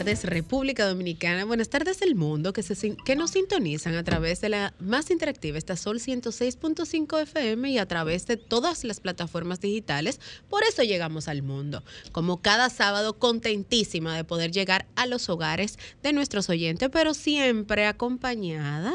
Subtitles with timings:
[0.00, 2.64] Tardes República Dominicana, buenas tardes el mundo que,
[3.04, 7.84] que nos sintonizan a través de la más interactiva esta Sol 106.5 FM y a
[7.84, 10.18] través de todas las plataformas digitales.
[10.48, 11.84] Por eso llegamos al mundo.
[12.12, 17.84] Como cada sábado, contentísima de poder llegar a los hogares de nuestros oyentes, pero siempre
[17.84, 18.94] acompañada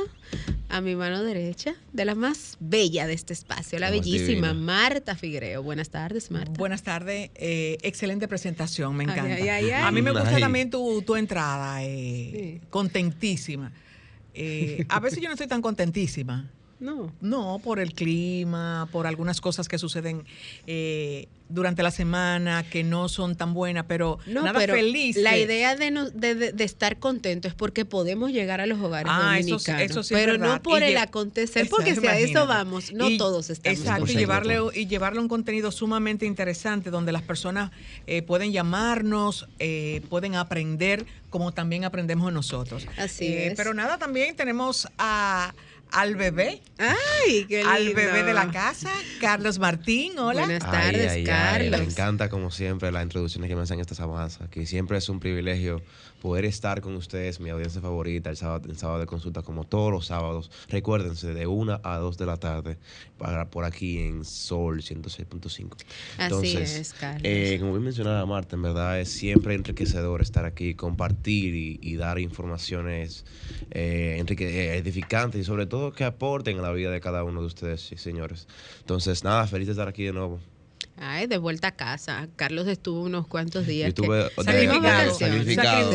[0.69, 5.63] a mi mano derecha de la más bella de este espacio, la bellísima Marta Figuereo.
[5.63, 6.53] Buenas tardes, Marta.
[6.57, 9.87] Buenas tardes, eh, excelente presentación, me encanta.
[9.87, 13.71] a mí me gusta también tu, entrada, eh, contentísima.
[14.33, 16.49] Eh, a veces yo no estoy tan contentísima.
[16.77, 17.13] No.
[17.21, 20.25] No, por el clima, por algunas cosas que suceden
[21.49, 25.15] durante la semana que no son tan buenas, pero nada feliz.
[25.17, 30.09] La idea de, de, estar contento es porque podemos llegar a los hogares ah, dominicanos,
[30.09, 33.79] pero no por el acontecer, porque si a eso vamos, no todos estamos.
[33.79, 37.71] Exacto, y llevarle, y llevarle un contenido sumamente interesante donde las personas
[38.07, 42.87] eh, pueden llamarnos, eh, pueden aprender como también aprendemos nosotros.
[42.97, 43.55] Así eh, es.
[43.55, 45.53] Pero nada, también tenemos a
[45.95, 46.61] al bebé.
[46.77, 47.71] Ay, qué lindo.
[47.71, 50.19] Al bebé de la casa, Carlos Martín.
[50.19, 50.41] Hola.
[50.41, 51.79] Buenas tardes, Carlos.
[51.79, 55.21] me encanta, como siempre, las introducciones que me hacen estas avanzas, que siempre es un
[55.21, 55.81] privilegio
[56.25, 59.91] poder estar con ustedes, mi audiencia favorita, el sábado, el sábado de consulta, como todos
[59.91, 60.49] los sábados.
[60.69, 62.77] Recuérdense, de 1 a 2 de la tarde,
[63.19, 65.75] para, por aquí en Sol 106.5.
[66.17, 67.21] Así es, Carlos.
[67.23, 72.17] Eh, como bien mencionaba Marta, en verdad es siempre enriquecedor estar aquí, compartir y, dar
[72.19, 73.23] informaciones
[73.69, 77.47] eh, eh, edificantes y sobre todo que aporten a la vida de cada uno de
[77.47, 78.47] ustedes, señores.
[78.79, 80.39] Entonces, nada, feliz de estar aquí de nuevo.
[80.97, 82.29] Ay, de vuelta a casa.
[82.37, 83.93] Carlos estuvo unos cuantos días.
[83.93, 85.13] Yo estuve sacrificado.
[85.13, 85.91] Sacrificado.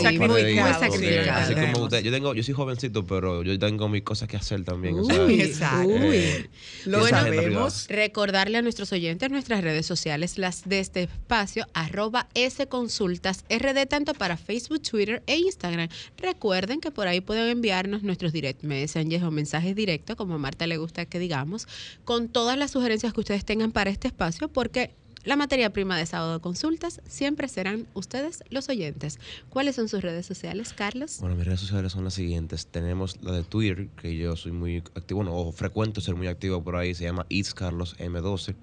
[1.36, 2.02] Así como usted.
[2.02, 4.98] Yo, tengo, yo soy jovencito, pero yo tengo mis cosas que hacer también.
[4.98, 5.90] Uy, exacto.
[5.90, 6.50] Eh,
[6.84, 7.86] lo sabemos.
[7.88, 12.28] Recordarle a nuestros oyentes nuestras redes sociales, las de este espacio, arroba
[12.68, 15.88] consultas rd, tanto para Facebook, Twitter e Instagram.
[16.18, 20.66] Recuerden que por ahí pueden enviarnos nuestros direct messages o mensajes directos, como a Marta
[20.66, 21.66] le gusta que digamos,
[22.04, 24.89] con todas las sugerencias que ustedes tengan para este espacio, porque
[25.24, 29.18] la materia prima de sábado consultas siempre serán ustedes los oyentes.
[29.50, 31.18] ¿Cuáles son sus redes sociales, Carlos?
[31.20, 32.66] Bueno, mis redes sociales son las siguientes.
[32.66, 36.62] Tenemos la de Twitter, que yo soy muy activo, bueno, o frecuento ser muy activo
[36.64, 38.54] por ahí, se llama It's Carlos M12.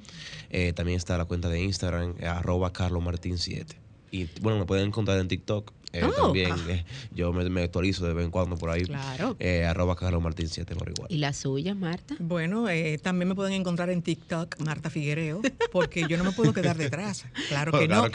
[0.50, 3.76] Eh, también está la cuenta de Instagram, eh, arroba carlomartin7.
[4.10, 6.12] Y bueno, me pueden encontrar en TikTok eh, oh.
[6.12, 8.86] También eh, yo me, actualizo de vez en cuando por ahí.
[8.86, 9.36] Claro.
[9.40, 11.08] Eh, arroba Carlos Martín 7 por igual.
[11.12, 12.16] ¿Y la suya, Marta?
[12.20, 15.42] Bueno, eh, también me pueden encontrar en TikTok, Marta Figuereo,
[15.72, 17.26] porque yo no me puedo quedar detrás.
[17.50, 18.08] Claro que, no.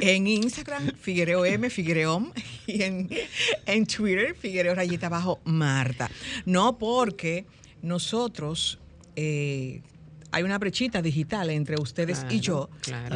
[0.00, 2.32] En Instagram, Figuereo M, Figuereom,
[2.66, 3.08] y en,
[3.66, 6.10] en Twitter, Figuereo Rayita Abajo, Marta.
[6.44, 7.46] No porque
[7.82, 8.78] nosotros
[10.32, 12.70] hay una brechita digital entre ustedes y yo.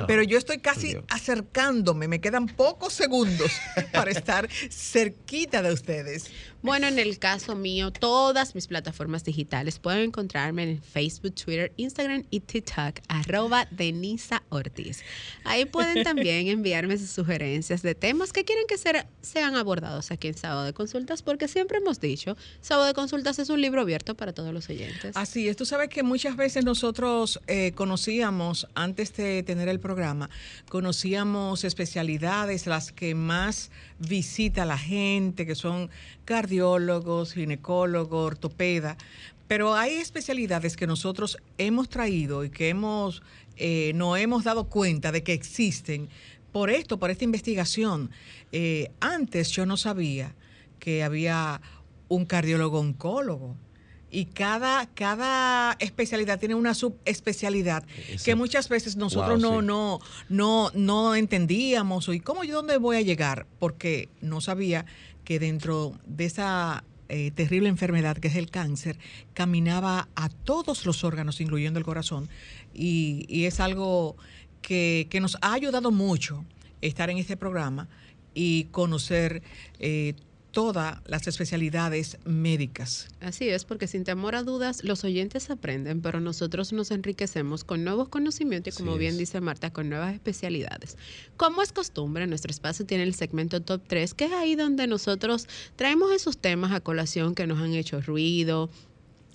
[0.06, 3.50] Pero yo estoy casi acercándome, me quedan pocos segundos
[3.92, 6.30] para estar cerquita de ustedes.
[6.64, 12.24] Bueno, en el caso mío, todas mis plataformas digitales pueden encontrarme en Facebook, Twitter, Instagram
[12.30, 15.02] y TikTok, arroba Denisa Ortiz.
[15.44, 20.38] Ahí pueden también enviarme sus sugerencias de temas que quieren que sean abordados aquí en
[20.38, 24.32] Sábado de Consultas, porque siempre hemos dicho, Sábado de Consultas es un libro abierto para
[24.32, 25.14] todos los oyentes.
[25.18, 30.30] Así es, tú sabes que muchas veces nosotros eh, conocíamos, antes de tener el programa,
[30.70, 35.90] conocíamos especialidades, las que más visita la gente, que son
[36.24, 38.96] cardiólogos, ginecólogos, ortopeda,
[39.46, 43.22] pero hay especialidades que nosotros hemos traído y que hemos
[43.56, 46.08] eh, no hemos dado cuenta de que existen
[46.52, 48.10] por esto, por esta investigación.
[48.52, 50.34] Eh, antes yo no sabía
[50.78, 51.60] que había
[52.08, 53.56] un cardiólogo oncólogo
[54.14, 57.84] y cada, cada especialidad tiene una subespecialidad
[58.24, 62.08] que muchas veces nosotros no, no, no, no entendíamos.
[62.08, 63.46] ¿Y cómo yo dónde voy a llegar?
[63.58, 64.86] Porque no sabía
[65.24, 68.98] que dentro de esa eh, terrible enfermedad que es el cáncer,
[69.34, 72.28] caminaba a todos los órganos, incluyendo el corazón,
[72.72, 74.16] y, es algo
[74.62, 76.44] que, que, nos ha ayudado mucho
[76.80, 77.88] estar en este programa
[78.32, 79.42] y conocer
[79.80, 80.14] eh,
[80.54, 83.08] todas las especialidades médicas.
[83.20, 87.84] Así es, porque sin temor a dudas, los oyentes aprenden, pero nosotros nos enriquecemos con
[87.84, 89.18] nuevos conocimientos y, como Así bien es.
[89.18, 90.96] dice Marta, con nuevas especialidades.
[91.36, 95.48] Como es costumbre, nuestro espacio tiene el segmento Top 3, que es ahí donde nosotros
[95.76, 98.70] traemos esos temas a colación que nos han hecho ruido,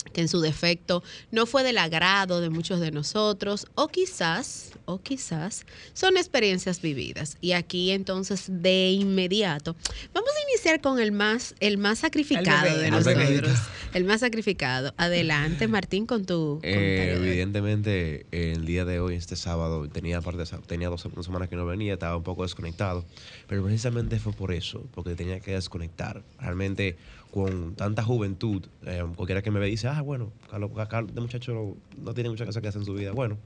[0.04, 5.00] que en su defecto no fue del agrado de muchos de nosotros o quizás, o
[5.00, 7.36] quizás son experiencias vividas.
[7.40, 9.76] Y aquí entonces de inmediato
[10.12, 13.52] vamos a iniciar con el más el más sacrificado bebé, de el nosotros, bebé.
[13.94, 14.94] el más sacrificado.
[14.96, 20.88] Adelante, Martín con tu Eh, evidentemente, el día de hoy, este sábado, tenía, parte tenía
[20.88, 23.04] dos, dos semanas que no venía, estaba un poco desconectado,
[23.46, 26.22] pero precisamente fue por eso, porque tenía que desconectar.
[26.38, 26.96] Realmente,
[27.30, 31.76] con tanta juventud, eh, cualquiera que me ve dice, ah, bueno, Carlos, Carlos, este muchacho
[31.98, 33.12] no, tiene muchas cosas que hacer en su vida.
[33.12, 33.38] Bueno,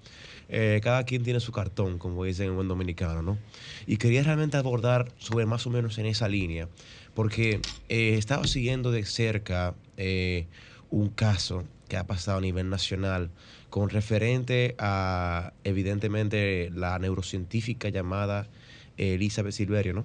[0.49, 3.39] eh, cada quien tiene su cartón, como dicen en buen dominicano, ¿no?
[3.87, 6.69] Y quería realmente abordar sobre más o menos en esa línea,
[7.15, 10.47] porque eh, estaba siguiendo de cerca eh,
[10.91, 13.31] un caso que ha pasado a nivel nacional
[13.71, 18.49] con referente a, evidentemente, la neurocientífica llamada
[18.97, 20.05] eh, Elizabeth Silverio, ¿no?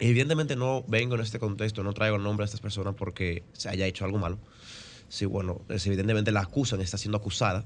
[0.00, 3.86] Evidentemente no vengo en este contexto, no traigo nombre de estas personas porque se haya
[3.86, 4.38] hecho algo malo.
[5.08, 7.64] Sí, bueno, evidentemente la acusan, está siendo acusada,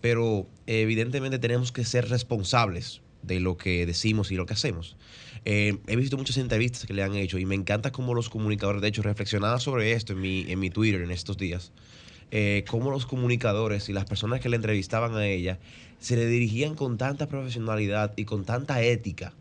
[0.00, 4.96] pero evidentemente tenemos que ser responsables de lo que decimos y lo que hacemos.
[5.44, 8.82] Eh, he visto muchas entrevistas que le han hecho y me encanta cómo los comunicadores,
[8.82, 11.72] de hecho, reflexionaba sobre esto en mi, en mi Twitter en estos días,
[12.30, 15.58] eh, cómo los comunicadores y las personas que le entrevistaban a ella
[15.98, 19.34] se le dirigían con tanta profesionalidad y con tanta ética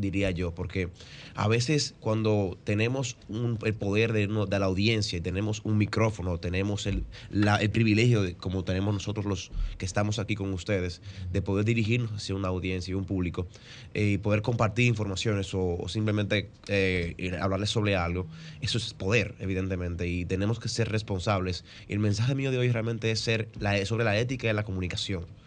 [0.00, 0.88] diría yo, porque
[1.34, 6.86] a veces cuando tenemos un- el poder de, la audiencia y tenemos un micrófono, tenemos
[6.86, 11.02] el, la- el privilegio, de, como tenemos nosotros los que estamos aquí con ustedes,
[11.32, 13.46] de poder dirigirnos hacia una audiencia y un público
[13.94, 18.26] eh, y poder compartir informaciones o, simplemente eh, hablarles sobre algo,
[18.60, 21.64] eso es poder, evidentemente, y tenemos que ser responsables.
[21.88, 24.64] Y el mensaje mío de hoy realmente es ser la, sobre la ética de la
[24.64, 25.37] comunicación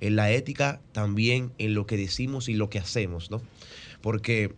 [0.00, 3.42] en la ética también en lo que decimos y lo que hacemos, ¿no?
[4.00, 4.54] Porque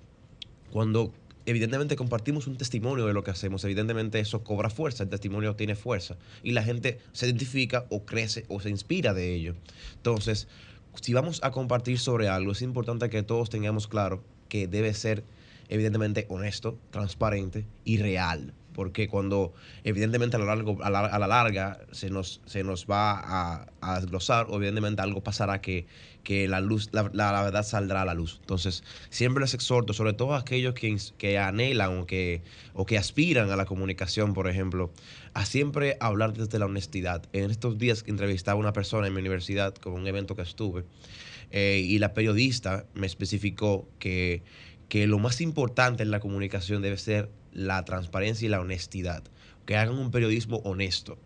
[0.71, 1.13] cuando
[1.47, 5.77] evidentemente compartimos un testimonio de lo que hacemos, evidentemente eso cobra fuerza, el testimonio tiene
[5.77, 9.55] fuerza y la gente se identifica o crece o se inspira de ello.
[9.95, 10.49] Entonces,
[11.01, 15.25] si vamos a compartir sobre algo, es importante que todos tengamos claro que debe ser
[15.69, 18.53] evidentemente honesto, transparente y real.
[18.79, 25.03] Porque cuando evidentemente a, la, larga se nos, se nos va a, a desglosar, evidentemente
[25.03, 25.89] algo pasará que,
[26.23, 28.37] que la luz, la, la- verdad saldrá a la luz.
[28.39, 32.97] Entonces, siempre les exhorto, sobre todo a aquellos que, que anhelan o que, o que
[32.99, 34.93] aspiran a la comunicación, por ejemplo,
[35.35, 37.25] a siempre hablar desde la honestidad.
[37.33, 40.85] En estos días entrevistaba a una persona en mi universidad con un evento que estuve,
[41.51, 44.45] eh, y la periodista me especificó que,
[44.89, 47.29] que lo más importante en la comunicación debe ser
[47.59, 49.23] la transparencia y la honestidad.
[49.67, 51.19] Que hagan un periodismo honesto.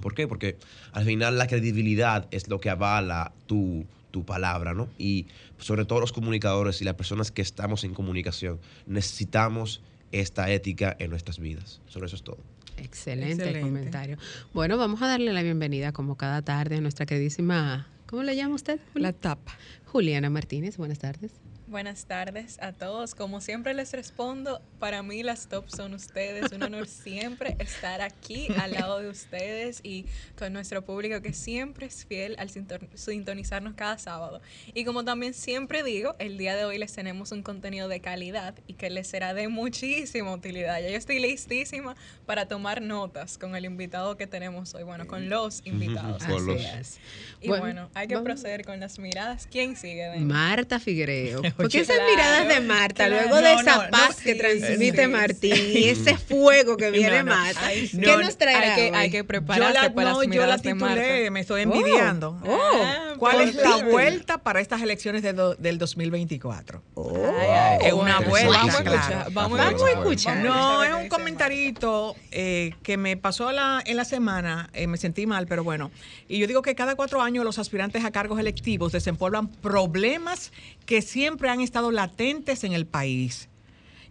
[0.00, 0.26] ¿Por qué?
[0.26, 0.56] Porque
[0.92, 4.88] al final la credibilidad es lo que avala tu, tu palabra, ¿no?
[4.96, 5.26] Y
[5.58, 9.82] sobre todo los comunicadores y las personas que estamos en comunicación, necesitamos
[10.12, 11.80] esta ética en nuestras vidas.
[11.86, 12.38] Sobre eso es todo.
[12.78, 13.60] Excelente, Excelente.
[13.60, 14.16] comentario.
[14.54, 18.54] Bueno, vamos a darle la bienvenida como cada tarde a nuestra queridísima, ¿cómo le llama
[18.54, 18.80] usted?
[18.94, 19.52] La tapa.
[19.84, 21.32] Juliana Martínez, buenas tardes.
[21.70, 23.14] Buenas tardes a todos.
[23.14, 26.50] Como siempre les respondo, para mí las top son ustedes.
[26.50, 30.04] Un honor siempre estar aquí al lado de ustedes y
[30.36, 34.40] con nuestro público que siempre es fiel al sinton- sintonizarnos cada sábado.
[34.74, 38.56] Y como también siempre digo, el día de hoy les tenemos un contenido de calidad
[38.66, 40.80] y que les será de muchísima utilidad.
[40.82, 41.94] Ya yo estoy listísima
[42.26, 44.82] para tomar notas con el invitado que tenemos hoy.
[44.82, 46.24] Bueno, con los invitados.
[46.26, 46.98] Con los- Así es.
[47.40, 49.46] Y Bueno, bueno, hay que vamos- proceder con las miradas.
[49.48, 50.06] ¿Quién sigue?
[50.06, 50.24] Dani?
[50.24, 51.40] Marta Figuereo.
[51.62, 53.22] Porque esas claro, miradas de Marta, claro.
[53.28, 55.78] luego de No, esa no, no, paz que sí, transmite sí, Martín sí.
[55.78, 57.36] y ese fuego que viene No, no.
[57.36, 60.18] Marta, Ay, ¿qué no, nos traerá Hay que, hay que Yo prepararse la, para no,
[60.18, 60.94] las yo la miradas de Marta.
[61.02, 62.38] titulé, me estoy envidiando.
[62.44, 62.58] Oh.
[62.82, 66.82] Ah, ¿Cuál por es la vuelta para estas elecciones de do- del 2024?
[66.96, 68.98] Ay, ay, Es una vuelta, Vamos a claro.
[68.98, 69.32] escuchar.
[69.32, 70.36] Vamos, Vamos a escuchar.
[70.38, 75.26] No, es un comentarito eh, que me pasó la- en la semana, eh, me sentí
[75.26, 75.90] mal, pero bueno.
[76.28, 80.52] Y yo digo que cada cuatro años los aspirantes a cargos electivos desempolvan problemas
[80.90, 83.48] que siempre han estado latentes en el país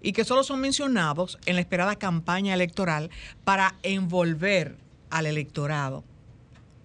[0.01, 3.09] y que solo son mencionados en la esperada campaña electoral
[3.43, 4.77] para envolver
[5.09, 6.05] al electorado.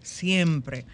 [0.03, 0.85] Siempre.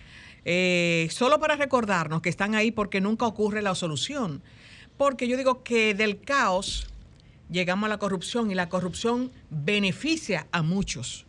[0.45, 4.42] Eh, solo para recordarnos que están ahí porque nunca ocurre la solución.
[4.99, 6.87] Porque yo digo que del caos
[7.50, 11.25] llegamos a la corrupción y la corrupción beneficia a muchos.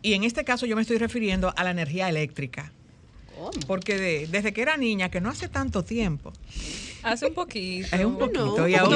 [0.00, 2.72] Y en este caso yo me estoy refiriendo a la energía eléctrica.
[3.66, 6.32] Porque de- desde que era niña, que no hace tanto tiempo,
[7.02, 7.94] Hace un poquito.
[7.94, 8.56] es un poquito.
[8.56, 8.92] No, y aún,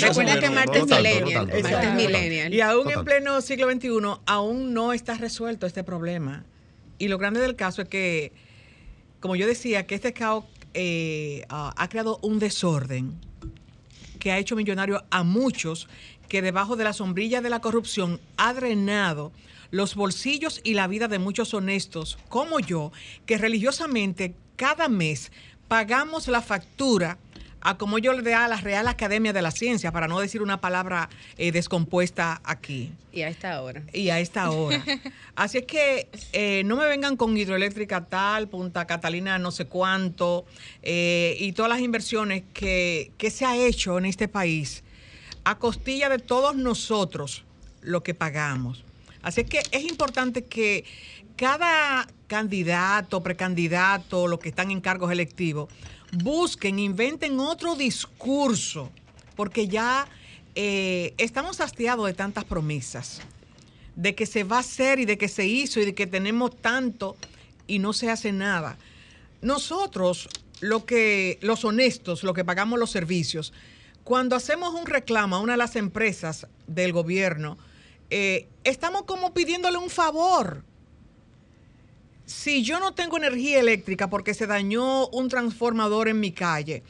[0.00, 1.50] Recuerda que es millennial.
[1.50, 2.54] es millennial.
[2.54, 3.90] y aún en pleno siglo XXI,
[4.26, 6.44] aún no está resuelto este problema.
[6.98, 8.32] Y lo grande del caso es que,
[9.20, 10.44] como yo decía, que este caos
[10.74, 13.18] eh, ah, ha creado un desorden
[14.20, 15.88] que ha hecho millonario a muchos
[16.28, 19.32] que debajo de la sombrilla de la corrupción ha drenado
[19.70, 22.92] los bolsillos y la vida de muchos honestos como yo,
[23.26, 25.32] que religiosamente cada mes
[25.68, 27.18] pagamos la factura
[27.62, 30.42] a como yo le da a la Real Academia de la Ciencia, para no decir
[30.42, 33.82] una palabra eh, descompuesta aquí Y a esta hora.
[33.92, 34.82] y a esta hora.
[35.36, 40.46] Así es que eh, no me vengan con hidroeléctrica tal, Punta Catalina no sé cuánto,
[40.82, 44.82] eh, y todas las inversiones que, que se ha hecho en este país
[45.44, 47.44] a costilla de todos nosotros
[47.82, 48.84] lo que pagamos.
[49.22, 50.84] Así es que es importante que
[51.36, 55.68] cada candidato, precandidato, los que están en cargos electivos,
[56.12, 58.90] busquen, inventen otro discurso,
[59.36, 60.06] porque ya
[60.54, 63.20] eh, estamos hastiados de tantas promesas
[63.96, 66.56] de que se va a hacer y de que se hizo y de que tenemos
[66.60, 67.16] tanto
[67.66, 68.78] y no se hace nada.
[69.42, 70.28] Nosotros,
[70.60, 73.52] lo que, los honestos, los que pagamos los servicios,
[74.04, 77.58] cuando hacemos un reclamo a una de las empresas del gobierno,
[78.10, 80.64] eh, estamos como pidiéndole un favor.
[82.26, 86.82] Si yo no tengo energía eléctrica porque se dañó un transformador en mi calle,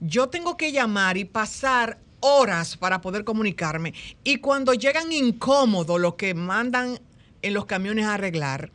[0.00, 3.94] yo tengo que llamar y pasar horas para poder comunicarme.
[4.24, 7.00] Y cuando llegan incómodos los que mandan
[7.42, 8.70] en los camiones a arreglar,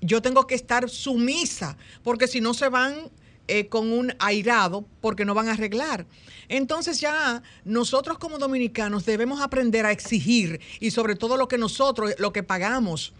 [0.00, 3.10] yo tengo que estar sumisa, porque si no se van
[3.48, 6.06] eh, con un airado, porque no van a arreglar.
[6.48, 12.14] Entonces ya nosotros como dominicanos debemos aprender a exigir y sobre todo lo que nosotros,
[12.18, 13.12] lo que pagamos.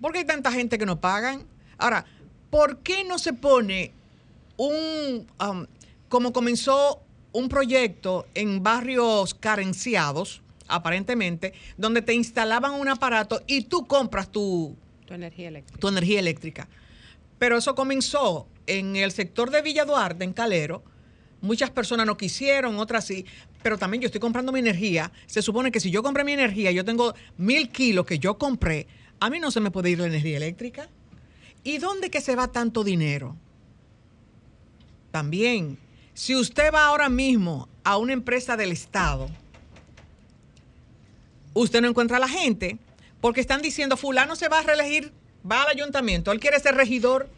[0.00, 1.44] Porque hay tanta gente que no pagan.
[1.78, 2.06] Ahora,
[2.50, 3.92] ¿por qué no se pone
[4.56, 5.66] un, um,
[6.08, 7.00] como comenzó
[7.32, 14.74] un proyecto en barrios carenciados, aparentemente, donde te instalaban un aparato y tú compras tu,
[15.06, 15.80] Tu energía eléctrica.
[15.80, 16.68] tu energía eléctrica.
[17.38, 20.84] Pero eso comenzó en el sector de Villa Duarte, en Calero.
[21.40, 23.26] Muchas personas no quisieron, otras sí.
[23.62, 25.10] Pero también yo estoy comprando mi energía.
[25.26, 28.86] Se supone que si yo compré mi energía, yo tengo mil kilos que yo compré,
[29.18, 30.88] a mí no se me puede ir la energía eléctrica.
[31.64, 33.36] ¿Y dónde que se va tanto dinero?
[35.10, 35.76] También,
[36.14, 39.28] si usted va ahora mismo a una empresa del Estado,
[41.52, 42.78] usted no encuentra a la gente
[43.20, 45.12] porque están diciendo, fulano se va a reelegir,
[45.50, 47.28] va al ayuntamiento, él quiere ser regidor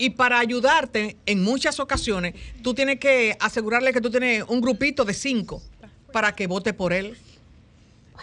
[0.00, 5.04] y para ayudarte en muchas ocasiones, tú tienes que asegurarle que tú tienes un grupito
[5.04, 5.62] de cinco
[6.10, 7.18] para que vote por él.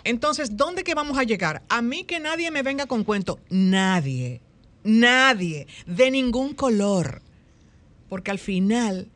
[0.04, 1.62] Entonces, ¿dónde que vamos a llegar?
[1.70, 4.42] A mí que nadie me venga con cuento, nadie,
[4.84, 7.22] nadie, de ningún color,
[8.10, 9.12] porque al final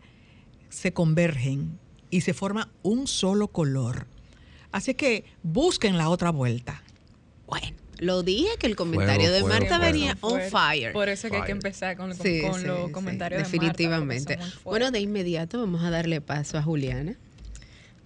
[0.70, 1.80] se convergen
[2.12, 4.06] y se forma un solo color.
[4.72, 6.84] Así que busquen la otra vuelta.
[7.48, 9.93] Bueno, lo dije que el comentario Fuego, de fuego, Marta fuego.
[9.93, 10.91] venía on fire.
[10.91, 13.43] Por eso que hay que empezar con, con- Sí, con sí, los sí, comentarios de
[13.43, 14.39] Marta, definitivamente.
[14.65, 17.15] bueno, de inmediato vamos a darle paso a Juliana.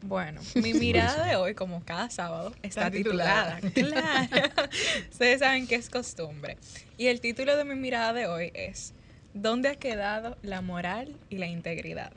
[0.01, 3.57] Bueno, mi mirada de hoy, como cada sábado, está Está titulada.
[3.61, 4.27] titulada.
[4.27, 4.69] Claro.
[5.11, 6.57] Ustedes saben que es costumbre.
[6.97, 8.93] Y el título de mi mirada de hoy es
[9.33, 12.11] ¿Dónde ha quedado la moral y la integridad?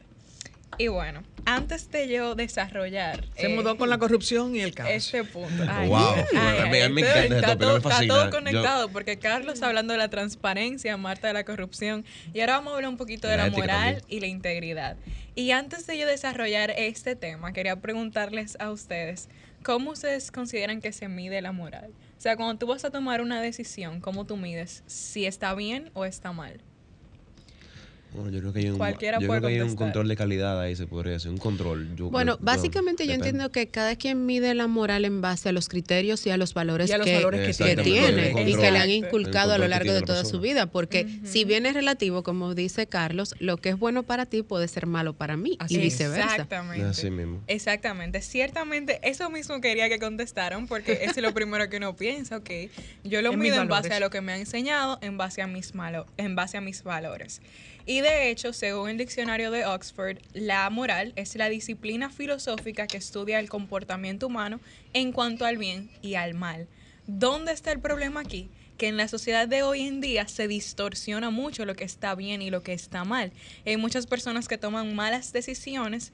[0.76, 4.90] Y bueno, antes de yo desarrollar Se eh, mudó con la corrupción y el caos.
[4.90, 5.64] este punto.
[5.86, 5.96] Wow.
[5.96, 8.88] A mí- a mí me Ustedes- encanta ese está, todo, me está todo Yo- conectado
[8.90, 12.90] porque Carlos hablando de la transparencia, Marta de la corrupción y ahora vamos a hablar
[12.90, 14.04] un poquito de La la moral también.
[14.08, 14.96] y la integridad.
[15.34, 19.28] Y antes de yo desarrollar este tema, quería preguntarles a ustedes,
[19.62, 21.90] ¿cómo ustedes consideran que se mide la moral?
[22.16, 25.90] O sea, cuando tú vas a tomar una decisión, ¿cómo tú mides si está bien
[25.94, 26.60] o está mal?
[28.14, 30.16] Bueno, yo creo que hay un, Cualquiera yo puede creo que hay un control de
[30.16, 31.94] calidad ahí, se podría decir, un control.
[31.94, 33.28] Yo Bueno, creo- básicamente yo depende.
[33.28, 36.54] entiendo que cada quien mide la moral en base a los criterios y a los
[36.54, 38.90] valores, Y a los que, valores que tiene y que le han control.
[38.90, 40.66] inculcado a lo largo de la toda su vida.
[40.66, 44.68] Porque si bien es relativo, como dice Carlos, lo que es bueno para ti puede
[44.68, 46.30] ser malo para mí Así y viceversa.
[46.30, 46.86] Exactamente.
[46.86, 47.42] Así mismo.
[47.46, 52.50] Exactamente, ciertamente eso mismo quería que contestaran porque es lo primero que uno piensa, ok,
[53.04, 55.46] yo lo En mido en base a lo que me ha enseñado, en base a
[55.46, 57.42] mis malo, en base a mis valores.
[57.88, 62.98] Y de hecho, según el diccionario de Oxford, la moral es la disciplina filosófica que
[62.98, 64.60] estudia el comportamiento humano
[64.92, 66.68] en cuanto al bien y al mal.
[67.06, 68.50] ¿Dónde está el problema aquí?
[68.76, 72.42] Que en la sociedad de hoy en día se distorsiona mucho lo que está bien
[72.42, 73.32] y lo que está mal.
[73.64, 76.12] Hay muchas personas que toman malas decisiones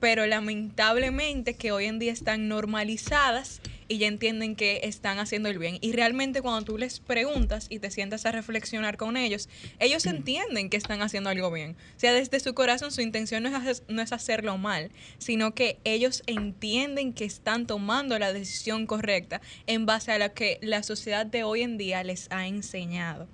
[0.00, 3.60] pero lamentablemente que hoy en día están normalizadas
[3.90, 5.78] y ya entienden que están haciendo el bien.
[5.80, 9.48] Y realmente cuando tú les preguntas y te sientas a reflexionar con ellos,
[9.80, 11.76] ellos entienden que están haciendo algo bien.
[11.96, 15.54] O sea, desde su corazón su intención no es, hacer- no es hacerlo mal, sino
[15.54, 20.84] que ellos entienden que están tomando la decisión correcta en base a lo que la
[20.84, 23.26] sociedad de hoy en día les ha enseñado.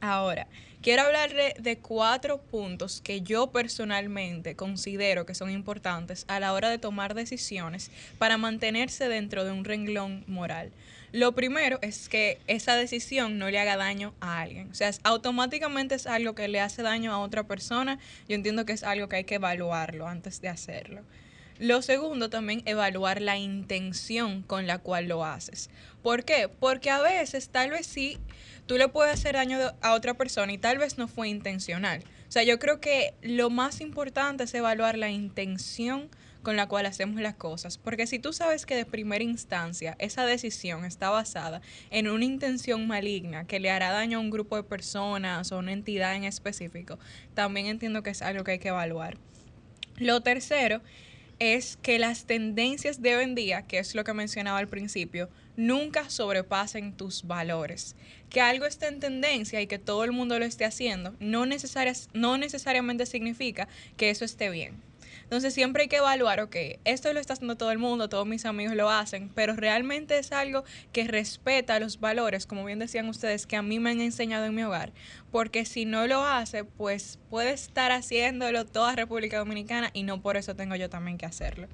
[0.00, 0.48] Ahora,
[0.84, 6.68] quiero hablarle de cuatro puntos que yo personalmente considero que son importantes a la hora
[6.68, 10.72] de tomar decisiones para mantenerse dentro de un renglón moral.
[11.10, 14.70] Lo primero es que esa decisión no le haga daño a alguien.
[14.70, 17.98] O sea, es- automáticamente es algo que le hace daño a otra persona.
[18.28, 21.00] Yo entiendo que es algo que hay que evaluarlo antes de hacerlo.
[21.60, 25.70] Lo segundo también, evaluar la intención con la cual lo haces.
[26.02, 26.48] ¿Por qué?
[26.48, 28.18] Porque a veces, tal vez sí,
[28.66, 32.02] tú le puedes hacer daño a otra persona y tal vez no fue intencional.
[32.28, 36.08] O sea, yo creo que lo más importante es evaluar la intención
[36.42, 37.78] con la cual hacemos las cosas.
[37.78, 42.86] Porque si tú sabes que de primera instancia esa decisión está basada en una intención
[42.86, 46.98] maligna que le hará daño a un grupo de personas o una entidad en específico,
[47.34, 49.16] también entiendo que es algo que hay que evaluar.
[49.96, 50.82] Lo tercero
[51.38, 55.28] es que las tendencias de hoy en día, que es lo que mencionaba al principio,
[55.56, 57.96] nunca sobrepasen tus valores.
[58.30, 62.08] Que algo esté en tendencia y que todo el mundo lo esté haciendo, no, necesarias-
[62.12, 64.82] no necesariamente significa que eso esté bien.
[65.22, 68.44] Entonces siempre hay que evaluar, ok, esto lo está haciendo todo el mundo, todos mis
[68.44, 73.46] amigos lo hacen, pero realmente es algo que respeta los valores, como bien decían ustedes,
[73.46, 74.92] que a mí me han enseñado en mi hogar,
[75.34, 80.36] porque si no lo hace, pues puede estar haciéndolo toda República Dominicana y no por
[80.36, 81.66] eso tengo yo también que hacerlo.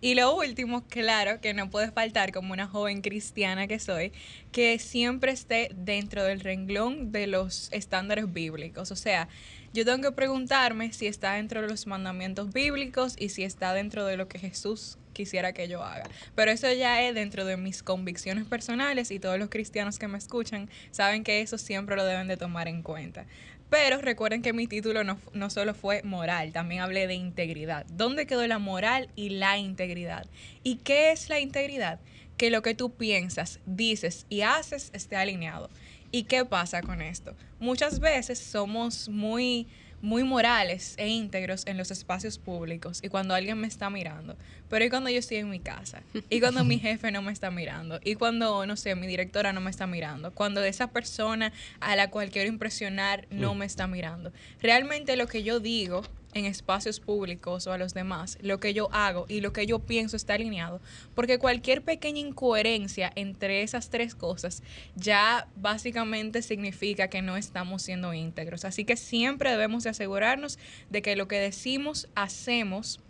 [0.00, 4.12] Y lo último, claro, que no puede faltar como una joven cristiana que soy,
[4.52, 9.28] que siempre esté dentro del renglón de los estándares bíblicos, o sea,
[9.74, 14.06] yo tengo que preguntarme si está dentro de los mandamientos bíblicos y si está dentro
[14.06, 16.04] de lo que Jesús quisiera que yo haga.
[16.36, 20.16] Pero eso ya es dentro de mis convicciones personales y todos los cristianos que me
[20.16, 23.26] escuchan saben que eso siempre lo deben de tomar en cuenta.
[23.68, 27.84] Pero recuerden que mi título no, no solo fue moral, también hablé de integridad.
[27.90, 30.24] ¿Dónde quedó la moral y la integridad?
[30.62, 31.98] ¿Y qué es la integridad?
[32.36, 35.68] Que lo que tú piensas, dices y haces esté alineado.
[36.12, 37.34] ¿Y qué pasa con esto?
[37.58, 39.66] Muchas veces somos muy
[40.00, 44.36] muy morales e íntegros en los espacios públicos y cuando alguien me está mirando.
[44.68, 46.02] Pero ¿y cuando yo estoy en mi casa?
[46.28, 48.00] ¿Y cuando mi jefe no me está mirando?
[48.04, 50.32] ¿Y cuando, no sé, mi directora no me está mirando?
[50.32, 54.32] Cuando esa persona a la cual quiero impresionar no me está mirando.
[54.60, 56.02] Realmente lo que yo digo
[56.34, 59.78] en espacios públicos o a los demás, lo que yo hago y lo que yo
[59.78, 60.80] pienso está alineado,
[61.14, 64.62] porque cualquier pequeña incoherencia entre esas tres cosas
[64.94, 68.64] ya básicamente significa que no estamos siendo íntegros.
[68.64, 70.58] Así que siempre debemos de asegurarnos
[70.90, 73.00] de que lo que decimos, hacemos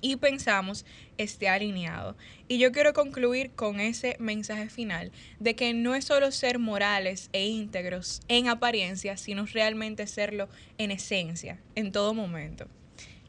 [0.00, 0.84] y pensamos
[1.18, 2.16] esté alineado.
[2.48, 7.30] Y yo quiero concluir con ese mensaje final de que no es solo ser morales
[7.32, 12.66] e íntegros en apariencia, sino realmente serlo en esencia, en todo momento.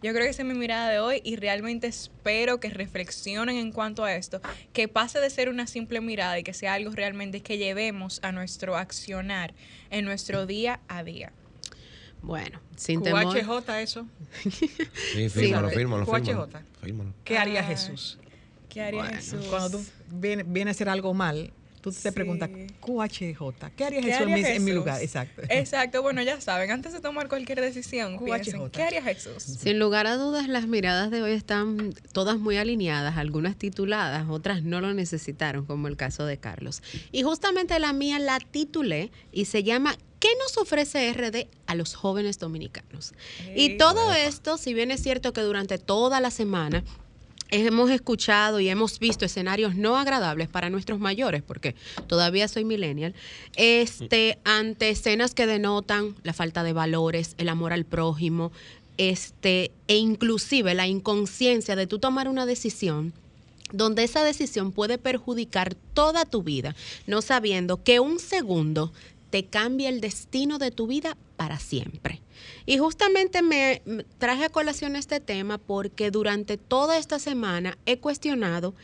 [0.03, 3.71] Yo creo que esa es mi mirada de hoy y realmente espero que reflexionen en
[3.71, 4.41] cuanto a esto,
[4.73, 8.31] que pase de ser una simple mirada y que sea algo realmente que llevemos a
[8.31, 9.53] nuestro accionar
[9.91, 11.33] en nuestro día a día.
[12.21, 13.23] Bueno, sin temor.
[13.33, 14.05] QHJ eso.
[14.43, 15.75] Sí, fírmalo, Sí.
[15.75, 16.23] fírmalo, QHJ.
[16.25, 16.49] fírmalo.
[16.81, 17.13] Fírmalo.
[17.23, 17.63] ¿Qué haría.
[17.63, 18.17] Jesús?
[18.69, 19.45] ¿Qué haría Bueno, Jesús?
[19.47, 22.11] Cuando tú viene, viene a hacer algo mal, tú te Sí.
[22.11, 24.73] preguntas, QHJ, ¿qué haría ¿Qué Jesús, en, haría mi, en mi Jesús?
[24.75, 25.01] lugar?
[25.01, 25.41] Exacto.
[25.49, 28.25] Exacto, bueno, ya saben, antes de tomar cualquier decisión, QHJ.
[28.25, 29.43] piensen, ¿qué haría Jesús?
[29.43, 34.63] Sin lugar a dudas, las miradas de hoy están todas muy alineadas, algunas tituladas, otras
[34.63, 36.81] no lo necesitaron, como el caso de Carlos.
[37.11, 41.95] Y justamente la mía la titulé y se llama ¿Qué nos ofrece RD a los
[41.95, 43.13] jóvenes dominicanos?
[43.55, 46.83] Y todo esto, si bien es cierto que durante toda la semana
[47.51, 51.75] hemos escuchado y hemos visto escenarios no agradables para nuestros mayores, porque
[52.07, 53.13] todavía soy millennial,
[53.55, 58.51] este, ante escenas que denotan la falta de valores, el amor al prójimo,
[58.97, 63.13] este, e inclusive la inconsciencia de tú tomar una decisión
[63.71, 66.75] donde esa decisión puede perjudicar toda tu vida,
[67.07, 68.91] no sabiendo que un segundo
[69.31, 72.21] te cambia el destino de tu vida para siempre.
[72.67, 73.81] Y justamente me
[74.19, 78.75] traje a colación este tema porque durante toda esta semana he cuestionado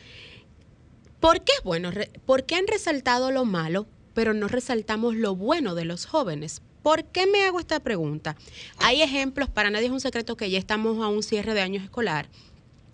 [1.20, 5.74] por qué, bueno, re- por qué han resaltado lo malo, pero no resaltamos lo bueno
[5.74, 6.62] de los jóvenes.
[6.82, 8.36] ¿Por qué me hago esta pregunta?
[8.78, 11.80] Hay ejemplos, para nadie es un secreto que ya estamos a un cierre de año
[11.82, 12.28] escolar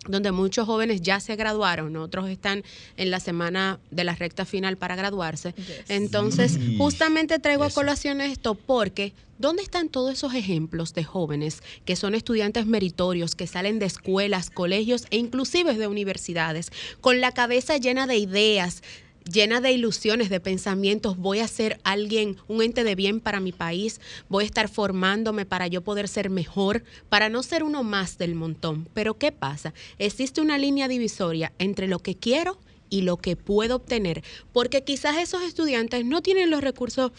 [0.06, 2.62] donde muchos jóvenes ya se graduaron, otros están
[2.96, 5.54] en la semana de la recta final para graduarse.
[5.88, 11.96] Entonces, justamente traigo a colación esto porque ¿dónde están todos esos ejemplos de jóvenes que
[11.96, 17.76] son estudiantes meritorios, que salen de escuelas, colegios e inclusive de universidades, con la cabeza
[17.76, 18.82] llena de ideas,
[19.30, 23.52] llena de ilusiones, de pensamientos, voy a ser alguien, un ente de bien para mi
[23.52, 28.18] país, voy a estar formándome para yo poder ser mejor, para no ser uno más
[28.18, 28.88] del montón.
[28.94, 29.74] Pero ¿qué pasa?
[29.98, 32.58] Existe una línea divisoria entre lo que quiero
[32.90, 37.12] y lo que puedo obtener, porque quizás esos estudiantes no tienen los recursos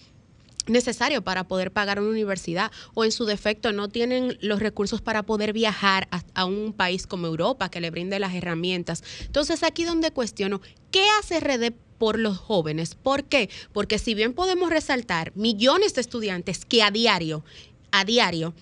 [0.68, 5.24] necesarios para poder pagar una universidad o en su defecto no tienen los recursos para
[5.24, 9.04] poder viajar a, un país como Europa que le brinde las herramientas.
[9.22, 12.96] Entonces aquí donde cuestiono, ¿qué hace RD por los jóvenes.
[12.96, 13.50] ¿Por qué?
[13.74, 17.44] Porque si bien podemos resaltar millones de estudiantes que a diario,
[17.92, 18.54] a diario,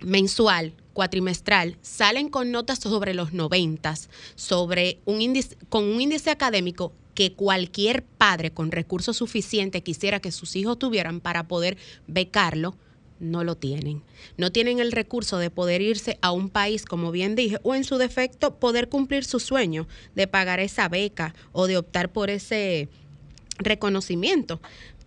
[0.00, 6.92] mensual, cuatrimestral, salen con notas sobre los noventas, sobre un índice, con un índice académico
[7.18, 11.76] que cualquier padre con recursos suficientes quisiera que sus hijos tuvieran para poder
[12.06, 12.76] becarlo,
[13.18, 14.04] no lo tienen.
[14.36, 17.82] No tienen el recurso de poder irse a un país, como bien dije, o en
[17.82, 22.88] su defecto poder cumplir su sueño de pagar esa beca o de optar por ese
[23.58, 24.60] reconocimiento.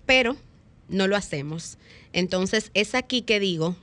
[0.06, 0.36] Pero
[0.90, 1.78] no lo hacemos.
[2.12, 3.78] Entonces es aquí que digo,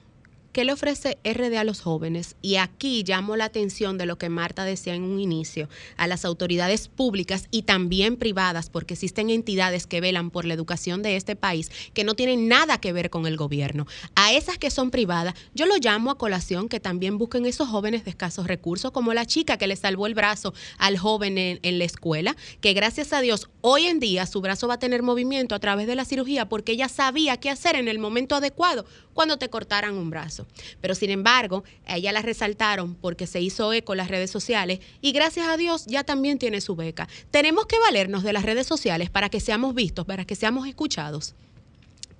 [0.59, 2.35] ¿Qué le ofrece RD a los jóvenes?
[2.43, 6.25] Y aquí llamo la atención de lo que Marta decía en un inicio, a las
[6.25, 11.37] autoridades públicas y también privadas, porque existen entidades que velan por la educación de este
[11.37, 13.87] país que no tienen nada que ver con el gobierno.
[14.17, 18.05] A esas que son privadas, yo lo llamo a colación que también busquen esos jóvenes
[18.05, 21.79] de escasos recursos, como la chica que le salvó el brazo al joven en, en
[21.79, 25.55] la escuela, que gracias a Dios hoy en día su brazo va a tener movimiento
[25.55, 28.87] a través de la cirugía porque ella sabía qué hacer en el momento adecuado
[29.19, 30.47] cuando te cortaran un brazo.
[30.81, 35.11] Pero sin embargo, ella la resaltaron porque se hizo eco en las redes sociales y
[35.11, 37.09] gracias a Dios ya también tiene su beca.
[37.33, 41.35] Tenemos que valernos de las redes sociales para que seamos vistos, para que seamos escuchados.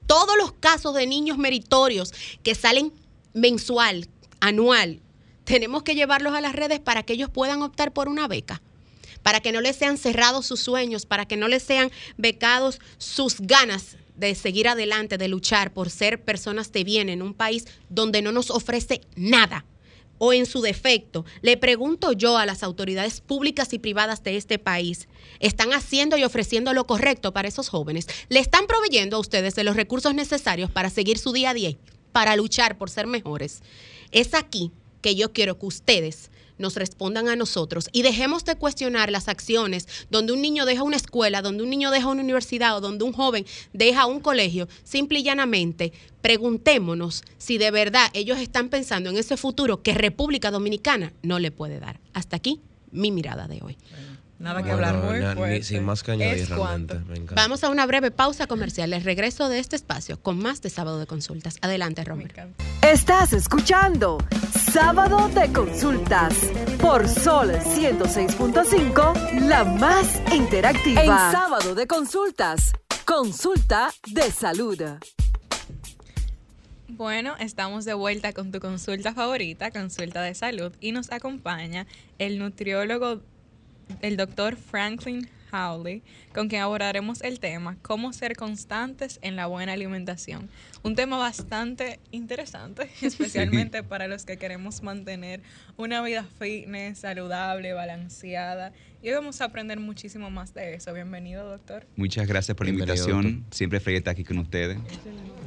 [0.09, 2.93] Todos los casos de niños meritorios que salen
[3.33, 4.09] mensual,
[4.41, 4.99] anual,
[5.45, 8.61] tenemos que llevarlos a las redes para que ellos puedan optar por una beca
[9.23, 13.41] para que no les sean cerrados sus sueños, para que no les sean becados sus
[13.41, 18.21] ganas de seguir adelante, de luchar por ser personas de bien en un país donde
[18.21, 19.65] no nos ofrece nada
[20.19, 24.59] o en su defecto, le pregunto yo a las autoridades públicas y privadas de este
[24.59, 28.09] país, ¿están haciendo y ofreciendo lo correcto para esos jóvenes?
[28.29, 31.77] ¿Le están proveyendo a ustedes de los recursos necesarios para seguir su día a día,
[32.13, 33.63] para luchar por ser mejores?
[34.11, 39.11] Es aquí que yo quiero que ustedes nos respondan a nosotros y dejemos de cuestionar
[39.11, 42.81] las acciones donde un niño deja una escuela, donde un niño deja una universidad o
[42.81, 44.69] donde un joven deja un colegio.
[44.85, 50.51] Simple y llanamente, preguntémonos si de verdad ellos están pensando en ese futuro que República
[50.51, 52.01] Dominicana no le puede dar.
[52.13, 53.77] Hasta aquí mi mirada de hoy.
[54.39, 55.63] Nada que hablar muy na- ni- fuerte.
[55.65, 56.95] sin más que añadir realmente.
[56.95, 56.95] cuanto.
[57.11, 57.35] Me encanta.
[57.35, 58.93] Vamos a una breve pausa comercial.
[58.93, 61.57] El regreso de este espacio con más de sábado de consultas.
[61.61, 62.31] Adelante, Me Romer.
[62.31, 62.65] encanta.
[62.89, 64.19] Estás escuchando
[64.73, 66.35] Sábado de Consultas
[66.81, 69.13] por Sol 106.5,
[69.49, 71.03] la más interactiva.
[71.03, 72.73] En Sábado de Consultas,
[73.05, 74.81] consulta de salud.
[76.89, 81.87] Bueno, estamos de vuelta con tu consulta favorita, consulta de salud, y nos acompaña
[82.19, 83.21] el nutriólogo,
[84.01, 86.03] el doctor Franklin Howley,
[86.39, 90.49] con quien abordaremos el tema cómo ser constantes en la buena alimentación.
[90.85, 95.41] Un tema bastante interesante, especialmente para los que queremos mantener
[95.77, 98.73] una vida fitness, saludable, balanceada.
[99.03, 100.93] Y hoy vamos a aprender muchísimo más de eso.
[100.93, 101.87] Bienvenido, doctor.
[101.97, 103.45] Muchas gracias por la invitación.
[103.51, 104.79] Siempre feliz de estar aquí con ustedes.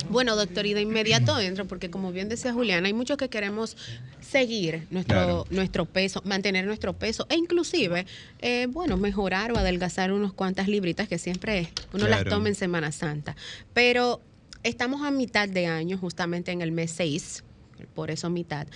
[0.10, 3.76] Bueno, doctor, y de inmediato entro, porque como bien decía Juliana, hay muchos que queremos
[4.22, 5.46] seguir nuestro, Claro.
[5.50, 8.06] nuestro peso, mantener nuestro peso, e inclusive,
[8.40, 12.92] eh, bueno, mejorar o adelgazar unos cuantas libritas que siempre uno las toma en Semana
[12.92, 13.36] Santa.
[13.74, 14.20] Pero
[14.64, 17.44] estamos a mitad de año, justamente en el mes 6,
[17.94, 18.68] por eso mitad,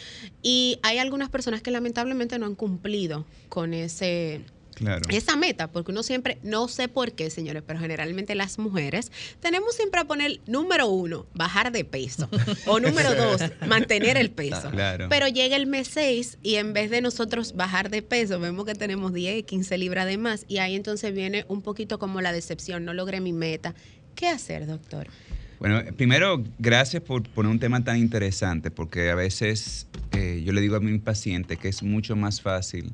[0.44, 4.42] y hay algunas personas que lamentablemente no han cumplido con ese
[4.76, 5.04] Claro.
[5.10, 9.76] esa meta, porque uno siempre, no sé por qué, señores, pero generalmente las mujeres tenemos
[9.76, 12.30] siempre a poner número uno, bajar de peso,
[12.66, 14.70] o número dos, mantener el peso.
[14.70, 15.08] Claro.
[15.10, 18.76] Pero llega el mes 6 y en vez de nosotros bajar de peso, vemos que
[18.76, 22.86] tenemos 10, 15 libras de más y ahí entonces viene un poquito como la decepción,
[22.86, 23.74] no logré mi meta.
[24.16, 25.08] ¿Qué hacer, doctor?
[25.60, 30.62] Bueno, primero, gracias por poner un tema tan interesante, porque a veces eh, yo le
[30.62, 32.92] digo a mi paciente que es mucho más fácil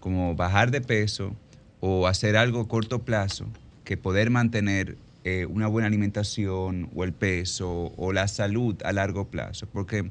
[0.00, 1.34] como bajar de peso
[1.80, 3.46] o hacer algo a corto plazo
[3.84, 9.28] que poder mantener eh, una buena alimentación o el peso o la salud a largo
[9.28, 9.66] plazo.
[9.72, 10.10] Porque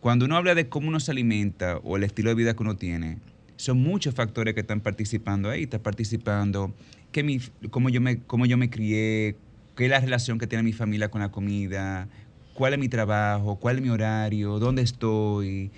[0.00, 2.76] cuando uno habla de cómo uno se alimenta o el estilo de vida que uno
[2.76, 3.18] tiene,
[3.56, 5.62] son muchos factores que están participando ahí.
[5.62, 6.74] Está participando
[7.12, 9.36] que mi, cómo, yo me, cómo yo me crié,
[9.76, 12.08] qué es la relación que tiene mi familia con la comida,
[12.54, 15.70] cuál es mi trabajo, cuál es mi horario, dónde estoy,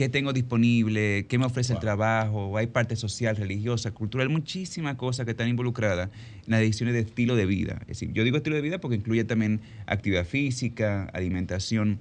[0.00, 5.26] qué tengo disponible, qué me ofrece el trabajo, hay parte social, religiosa, cultural, muchísimas cosas
[5.26, 6.08] que están involucradas
[6.46, 7.76] en las decisiones de estilo de vida.
[7.82, 12.00] Es decir, yo digo estilo de vida porque incluye también actividad física, alimentación.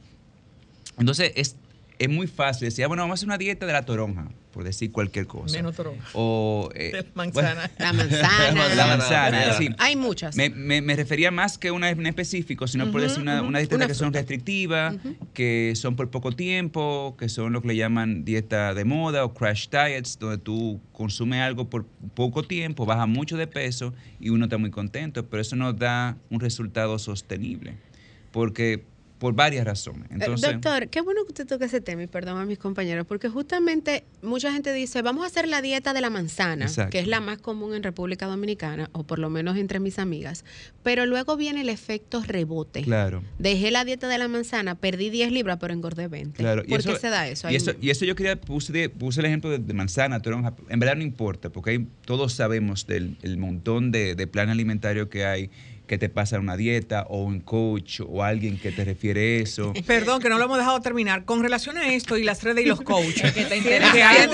[0.97, 1.57] Entonces, es,
[1.99, 4.63] es muy fácil decir, ah, bueno, vamos a hacer una dieta de la toronja por
[4.63, 5.55] decir cualquier cosa.
[5.55, 6.07] Menos toronja.
[6.13, 7.69] O eh, manzana.
[7.77, 8.75] la manzana.
[8.75, 9.53] la manzana.
[9.53, 9.69] Sí.
[9.77, 10.35] Hay muchas.
[10.35, 13.93] Me, me, refería más que una en específico, sino por decir una, una dieta que
[13.93, 14.95] son restrictivas,
[15.33, 19.33] que son por poco tiempo, que son lo que le llaman dieta de moda o
[19.33, 21.85] crash diets, donde tú consumes algo por
[22.15, 26.17] poco tiempo, baja mucho de peso y uno está muy contento, pero eso no da
[26.29, 27.77] un resultado sostenible.
[28.31, 28.85] Porque
[29.19, 30.09] por varias razones.
[30.09, 33.05] Eh, Entonces, Doctor, qué bueno que usted toque ese tema y perdón a mis compañeros,
[33.05, 37.07] porque justamente mucha gente dice, vamos a hacer la dieta de la manzana, que es
[37.07, 40.45] la más común en República Dominicana, o por lo menos entre mis amigas,
[40.83, 42.81] pero luego viene el efecto rebote.
[42.81, 43.21] Claro.
[43.37, 46.37] Dejé la dieta de la manzana, perdí 10 libras, pero engordé 20.
[46.37, 46.63] Claro.
[46.63, 47.49] ¿Por qué se da eso?
[47.51, 47.73] Y, eso?
[47.79, 51.49] y eso yo quería, puse, puse el ejemplo de, manzana, toronja, en verdad no importa,
[51.49, 55.51] porque todos sabemos del montón de, de plan alimentario que hay
[55.89, 59.73] que te pasa una dieta o un coach o alguien que te refiere eso.
[59.87, 61.25] Perdón, que no lo hemos dejado terminar.
[61.25, 63.31] Con relación a esto y las redes y los coaches.
[63.33, 64.29] que te interesa.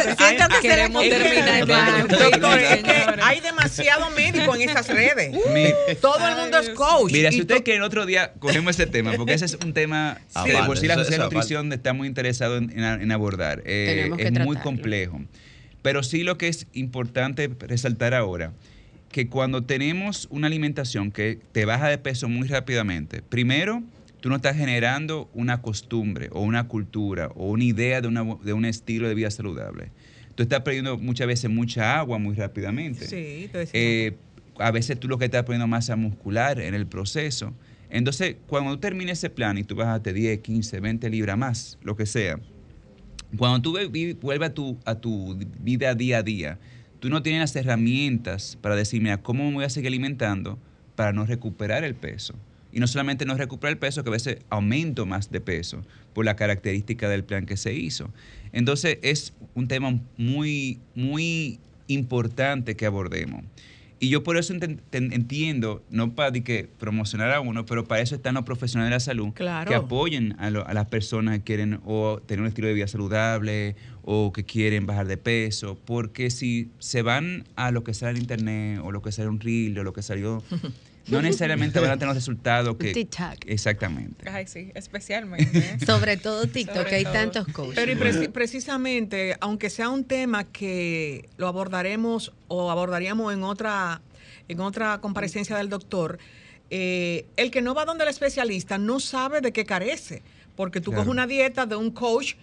[0.62, 1.66] queremos terminar.
[2.10, 5.32] Doctor, es que hay demasiado médico en esas redes.
[6.02, 7.14] Todo el mundo es coach.
[7.14, 10.54] Mira, si ustedes quieren otro día, cogemos ese tema, porque ese es un tema que
[10.66, 13.64] por si la Sociedad de Nutrición está muy interesado en, abordar.
[13.66, 15.22] Eh, es muy complejo.
[15.82, 18.52] Pero sí lo que es importante resaltar ahora
[19.16, 23.82] que cuando tenemos una alimentación que te baja de peso muy rápidamente, primero,
[24.20, 29.08] tú no estás generando una costumbre o una cultura o una idea de, un estilo
[29.08, 29.94] de vida saludable.
[30.36, 33.08] Tú estás perdiendo muchas veces mucha agua muy rápidamente.
[33.08, 34.18] Sí, eh,
[34.60, 37.54] a veces tú lo que estás poniendo masa muscular en el proceso.
[37.90, 41.96] Entonces, cuando tú termines ese plan y tú bajas 10, 15, 20 libras más, lo
[41.96, 42.38] que sea,
[43.38, 43.78] cuando tú
[44.22, 46.60] vuelves a tu, a tu vida día a día,
[47.06, 50.58] tú no tienes las herramientas para decir, mira, ¿cómo me voy a seguir alimentando
[50.96, 52.34] para no recuperar el peso?
[52.74, 55.84] Y no solamente no recuperar el peso, que a veces aumento más de peso
[56.16, 58.10] por la característica del plan que se hizo.
[58.54, 63.44] Entonces es un tema muy, muy importante que abordemos.
[64.00, 64.54] Y yo por eso
[64.92, 69.00] entiendo, no para que promocionar a uno, pero para eso están los profesionales de la
[69.00, 73.76] salud que apoyen a, las personas que quieren o tener un estilo de vida saludable
[74.06, 78.18] o que quieren bajar de peso, porque si se van a lo que sale en
[78.18, 80.44] internet o lo que sale en un reel o lo que salió
[81.08, 82.94] no necesariamente van a tener los resultados que...
[82.94, 83.46] TikTok.
[83.48, 84.30] Exactamente.
[84.30, 85.80] Ay, sí, especialmente.
[85.86, 87.76] Sobre todo TikTok, que hay tantos coaches.
[87.76, 94.02] Pero precisamente, aunque sea un tema que lo abordaremos o abordaríamos en otra,
[94.48, 96.18] en otra comparecencia del doctor,
[96.70, 100.24] eh, el que no va donde el especialista no sabe de qué carece,
[100.56, 102.36] porque tú coges una dieta de un coach,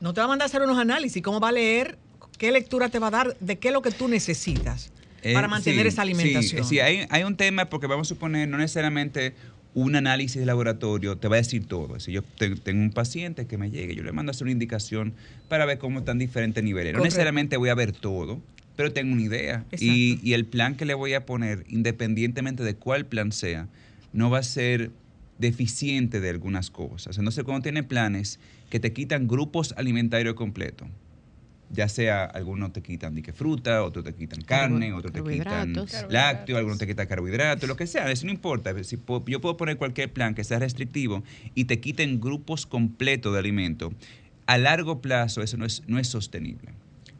[0.00, 1.98] no te va a mandar a hacer unos análisis, cómo va a leer,
[2.38, 4.92] qué lectura te va a dar, de qué es lo que tú necesitas.
[5.22, 6.64] Eh, para mantener esa alimentación.
[6.64, 9.34] Sí, hay, hay, un tema porque vamos a suponer, no necesariamente
[9.74, 11.98] un análisis de laboratorio te va a decir todo.
[11.98, 15.14] Si yo tengo un paciente que me llegue, yo le mando a hacer una indicación
[15.48, 16.94] para ver cómo están diferentes niveles.
[16.94, 18.40] No necesariamente voy a ver todo,
[18.76, 19.64] pero tengo una idea.
[19.78, 23.68] Y, y, el plan que le voy a poner, independientemente de cuál plan sea,
[24.12, 24.92] no va a ser
[25.38, 27.18] deficiente de algunas cosas.
[27.18, 28.38] Entonces, cuando tiene planes
[28.70, 30.88] que te quitan grupos alimentarios completos,
[31.70, 35.74] ya sea algunos te quitan de que fruta, otros te quitan carne, otros te quitan
[36.08, 38.72] lácteo, algunos te quitan carbohidratos, lo que sea, eso no importa.
[38.84, 38.96] Si
[39.26, 43.92] yo puedo poner cualquier plan que sea restrictivo y te quiten grupos completos de alimentos,
[44.46, 46.70] a largo plazo eso no es, no es sostenible.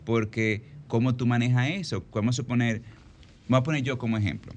[0.04, 2.04] Porque ¿cómo tú manejas eso?
[2.12, 2.82] Vamos a poner,
[3.48, 4.52] vamos a poner yo como ejemplo.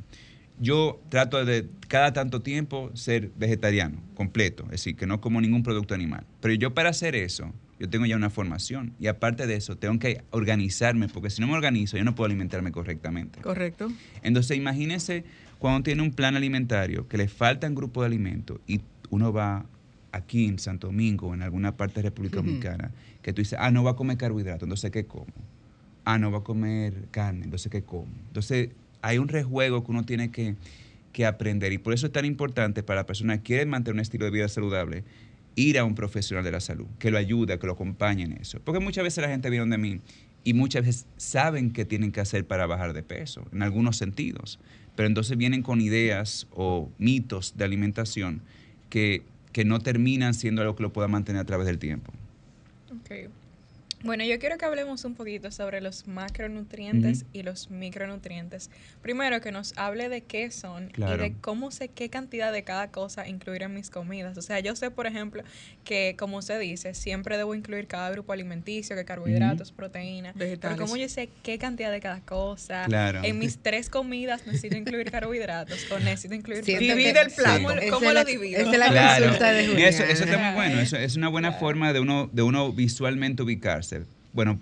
[0.59, 5.63] Yo trato de cada tanto tiempo ser vegetariano, completo, es decir, que no como ningún
[5.63, 6.25] producto animal.
[6.41, 9.97] Pero yo para hacer eso, yo tengo ya una formación y aparte de eso tengo
[9.99, 13.41] que organizarme porque si no me organizo yo no puedo alimentarme correctamente.
[13.41, 13.89] Correcto.
[14.21, 15.23] Entonces imagínense
[15.59, 19.65] cuando tiene un plan alimentario que le falta un grupo de alimentos y uno va
[20.11, 22.91] aquí en Santo Domingo o en alguna parte de República Dominicana
[23.21, 25.33] que tú dices, ah, no va a comer carbohidratos, entonces ¿qué como?
[26.03, 28.11] Ah, no va a comer carne, entonces ¿qué como?
[28.27, 28.69] Entonces
[29.01, 30.55] hay un rejuego que uno tiene que,
[31.13, 33.99] que aprender y por eso es tan importante para la persona que quiere mantener un
[34.01, 35.03] estilo de vida saludable
[35.55, 38.59] ir a un profesional de la salud, que lo ayude, que lo acompañe en eso.
[38.63, 40.01] Porque muchas veces la gente viene de mí
[40.43, 44.59] y muchas veces saben qué tienen que hacer para bajar de peso, en algunos sentidos,
[44.95, 48.41] pero entonces vienen con ideas o mitos de alimentación
[48.89, 52.13] que, que no terminan siendo algo que lo pueda mantener a través del tiempo.
[54.01, 58.69] Bueno, yo quiero que hablemos un poquito sobre los macronutrientes y los micronutrientes.
[59.01, 62.91] Primero, que nos hable de qué son y de cómo sé qué cantidad de cada
[62.91, 64.37] cosa incluir en mis comidas.
[64.37, 65.43] O sea, yo sé, por ejemplo,
[65.83, 70.33] que como usted dice, siempre debo incluir cada grupo alimenticio, que carbohidratos, proteínas.
[70.37, 72.85] Pero como yo sé qué cantidad de cada cosa,
[73.23, 77.67] en mis tres comidas necesito incluir carbohidratos o necesito incluir Divide el plato.
[77.89, 78.61] ¿Cómo, lo divido?
[78.61, 80.79] es la consulta de Eso, eso está muy bueno.
[80.79, 83.89] Eso es una buena forma de uno, de uno visualmente ubicarse
[84.33, 84.59] bueno,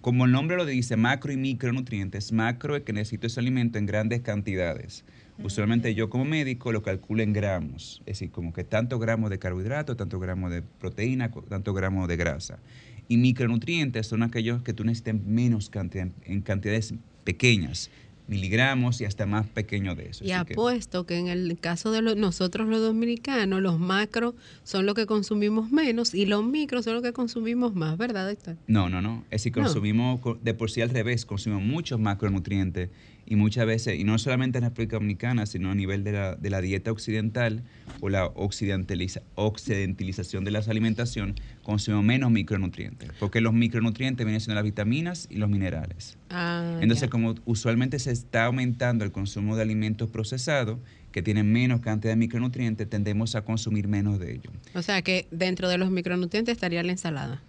[0.00, 2.32] como el nombre lo dice, macro y micronutrientes.
[2.32, 5.04] Macro es que necesito ese alimento en grandes cantidades.
[5.42, 9.38] Usualmente yo como médico lo calculo en gramos, es decir, como que tantos gramos de
[9.38, 12.58] carbohidratos, tantos gramos de proteína, tantos gramos de grasa.
[13.06, 17.90] Y micronutrientes son aquellos que tú necesitas menos cantidad, en cantidades pequeñas
[18.28, 20.24] miligramos y hasta más pequeño de eso.
[20.24, 21.18] Y apuesto que...
[21.18, 26.26] en el caso de nosotros los dominicanos, los macros son los que consumimos menos y
[26.26, 28.56] los micros son los que consumimos más, ¿verdad, doctor?
[28.66, 29.24] No, no, no.
[29.30, 32.90] Es decir, consumimos de por sí al revés, consumimos muchos macronutrientes
[33.30, 36.34] y muchas veces, y no solamente en la República Dominicana, sino a nivel de la,
[36.34, 37.62] de la dieta occidental
[38.00, 44.64] o la occidentalización de la alimentación, consumimos menos micronutrientes, porque los micronutrientes vienen siendo las
[44.64, 46.16] vitaminas y los minerales.
[46.30, 50.78] Ah, Entonces, como usualmente se está aumentando el consumo de alimentos procesados,
[51.12, 54.54] que tienen menos cantidad de micronutrientes, tendemos a consumir menos de ellos.
[54.74, 57.42] O sea que dentro de los micronutrientes estaría la ensalada.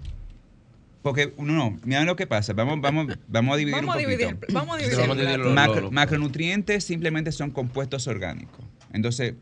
[1.01, 2.53] Porque, no, no, mira lo que pasa.
[2.53, 4.53] Vamos, vamos, vamos a dividir vamos un poquito.
[4.53, 5.91] vamos a dividir.
[5.91, 8.65] macronutrientes simplemente son compuestos orgánicos.
[8.91, 9.35] Entonces,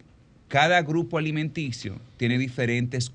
[0.47, 3.11] cada grupo alimenticio tiene diferentes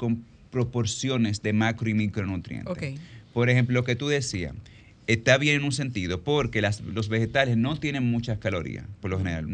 [0.50, 2.98] proporciones de macro y micronutrientes.
[3.32, 4.54] Por ejemplo, lo que tú decías,
[5.06, 9.46] está bien en un sentido, porque los vegetales no tienen muchas calorías, por lo general.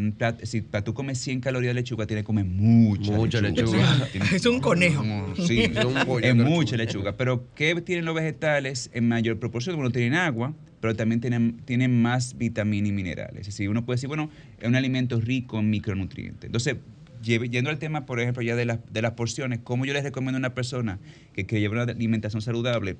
[0.43, 4.09] si para tú comes 100 calorías de lechuga, tienes que comer mucha, lechuga.
[4.33, 5.05] es un conejo.
[5.49, 7.17] Sí, es, mucha lechuga.
[7.17, 9.77] Pero, ¿qué tienen los vegetales en mayor proporción?
[9.77, 13.41] Bueno, tienen agua, pero también tienen, tienen más vitaminas y minerales.
[13.43, 14.31] Es decir, uno puede decir, bueno,
[14.61, 16.45] es un alimento rico en micronutrientes.
[16.45, 16.77] Entonces,
[17.23, 20.37] yendo al tema, por ejemplo, ya de, las, de las porciones, ¿cómo yo les recomiendo
[20.37, 20.99] a una persona
[21.33, 22.97] que, que lleva una alimentación saludable?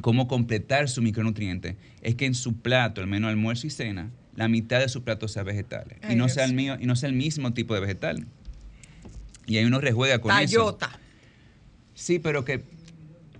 [0.00, 4.48] Cómo completar su micronutriente es que en su plato, al menos almuerzo y cena, la
[4.48, 7.14] mitad de su plato sea vegetales y no sea el mío y no sea el
[7.14, 8.26] mismo tipo de vegetal.
[9.46, 10.86] Y ahí uno rejuega con Tayota.
[10.86, 10.98] eso.
[11.94, 12.62] Sí, pero que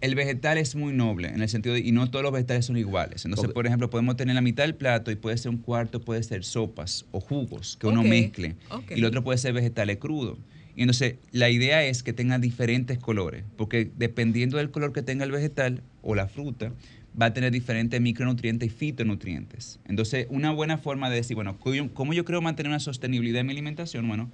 [0.00, 2.76] el vegetal es muy noble en el sentido de, y no todos los vegetales son
[2.76, 3.24] iguales.
[3.24, 6.22] Entonces, por ejemplo, podemos tener la mitad del plato y puede ser un cuarto, puede
[6.22, 8.54] ser sopas o jugos que uno mezcle.
[8.90, 10.38] Y el otro puede ser vegetales crudos.
[10.76, 15.24] Y entonces la idea es que tenga diferentes colores, porque dependiendo del color que tenga
[15.24, 16.72] el vegetal o la fruta,
[17.20, 19.80] va a tener diferentes micronutrientes y fitonutrientes.
[19.86, 23.52] Entonces, una buena forma de decir, bueno, ¿cómo yo creo mantener una sostenibilidad en mi
[23.52, 24.06] alimentación?
[24.06, 24.30] Bueno,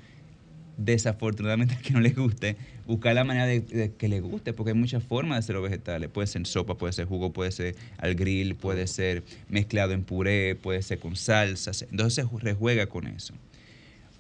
[0.77, 2.57] desafortunadamente que no le guste,
[2.87, 6.09] buscar la manera de, que le guste, porque hay muchas formas de hacer los vegetales.
[6.11, 10.03] Puede ser en sopa, puede ser jugo, puede ser al grill, puede ser mezclado en
[10.03, 11.83] puré, puede ser con salsas.
[11.91, 13.35] Entonces se rejuega con eso.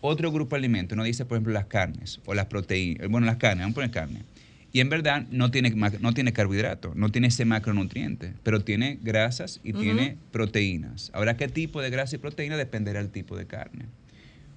[0.02, 3.36] Otro grupo de alimentos, uno dice, por ejemplo, las carnes o las proteínas, bueno, las
[3.36, 4.22] carnes, vamos a poner carne.
[4.72, 9.60] Y en verdad no tiene, no tiene carbohidratos, no tiene ese macronutriente, pero tiene grasas
[9.64, 11.10] y tiene proteínas.
[11.12, 12.56] Ahora, ¿qué tipo de grasa y proteína?
[12.56, 13.86] Dependerá del tipo de carne.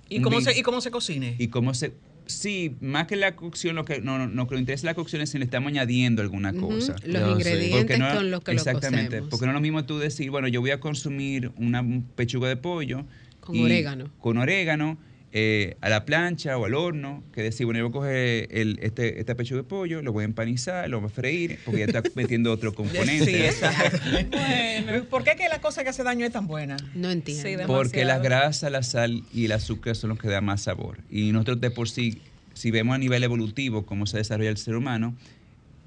[0.10, 1.36] ¿Y cómo, se, ¿Y cómo se cocine?
[1.40, 1.94] Y cómo se...
[2.26, 5.32] Sí, más que la cocción, lo que no, no, lo que interesa la cocción es
[5.32, 6.96] si le estamos añadiendo alguna cosa.
[7.06, 10.48] Los ingredientes con los que exactamente, lo porque no es lo mismo tú decir, bueno,
[10.48, 11.84] yo voy a consumir una
[12.16, 13.04] pechuga de pollo.
[13.42, 14.10] Con orégano.
[14.20, 14.98] Con orégano
[15.36, 18.78] eh, a la plancha o al horno, que decir, bueno, yo voy a coger el,
[18.84, 21.86] este, este pecho de pollo, lo voy a empanizar, lo voy a freír, porque ya
[21.86, 23.26] está metiendo otro componente.
[23.26, 23.98] Sí, exacto.
[24.30, 26.78] bueno, ¿por qué que la cosa que hace daño es tan buena?
[26.94, 27.66] No entiendo.
[27.66, 31.00] porque la grasa, la sal y el azúcar son los que dan más sabor.
[31.10, 32.22] Y nosotros de por sí,
[32.54, 35.16] si vemos a nivel evolutivo cómo se desarrolla el ser humano,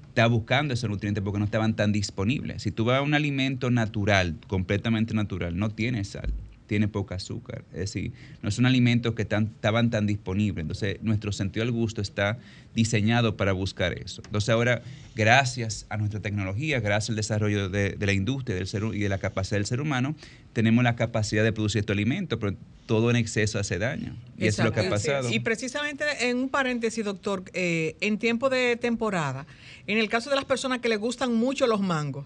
[0.09, 2.63] está buscando esos nutrientes porque no estaban tan disponibles.
[2.63, 6.33] Si tú vas a un alimento natural, completamente natural, no tiene sal
[6.67, 7.63] tiene poca azúcar.
[7.71, 10.61] Es decir, no son alimentos que estaban tan disponibles.
[10.63, 12.37] Entonces, nuestro sentido del gusto está
[12.75, 14.21] diseñado para buscar eso.
[14.25, 14.83] Entonces, ahora,
[15.15, 19.17] gracias a nuestra tecnología, gracias al desarrollo de, la industria del ser, y de la
[19.17, 20.15] capacidad del ser humano,
[20.53, 24.15] tenemos la capacidad de producir estos alimentos, pero todo en exceso hace daño.
[24.37, 25.29] Y eso es lo que ha pasado.
[25.29, 29.45] Y precisamente en un paréntesis, doctor, eh, en tiempo de temporada,
[29.87, 32.25] en el caso de las personas que les gustan mucho los mangos,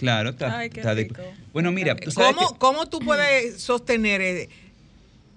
[0.00, 0.64] Claro, está,
[1.52, 4.48] Bueno, mira, ¿Cómo, ¿Cómo, tú puedes sostener eh,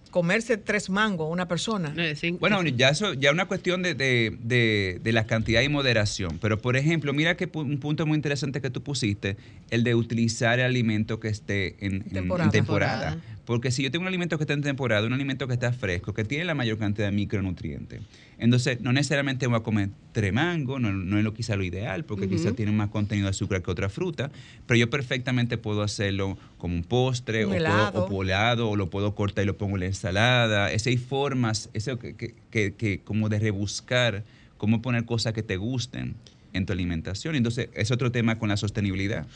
[0.09, 1.93] comerse tres mangos una persona?
[2.39, 6.39] Bueno, ya eso ya una cuestión de, de, de, la cantidad y moderación.
[6.39, 9.35] Pero, por ejemplo, mira que un punto muy interesante que tú pusiste,
[9.69, 12.03] el de utilizar el alimento que esté en
[12.51, 13.17] temporada.
[13.45, 16.13] Porque si yo tengo un alimento que está en temporada, un alimento que está fresco,
[16.13, 18.01] que tiene la mayor cantidad de micronutrientes,
[18.37, 22.27] Entonces, no necesariamente voy a comer tremango, no, no es lo quizá lo ideal, porque
[22.29, 24.31] quizá tiene más contenido de azúcar que otra fruta,
[24.65, 28.05] pero yo perfectamente puedo hacerlo como un postre, Un o, helado.
[28.05, 30.71] puedo, o helado, o lo puedo cortar y lo pongo en la ensalada.
[30.71, 34.23] Ese hay formas, eso que, que- que- que como de rebuscar,
[34.57, 36.15] cómo poner cosas que te gusten
[36.53, 37.35] en tu alimentación.
[37.35, 39.27] Entonces, es otro tema con la sostenibilidad,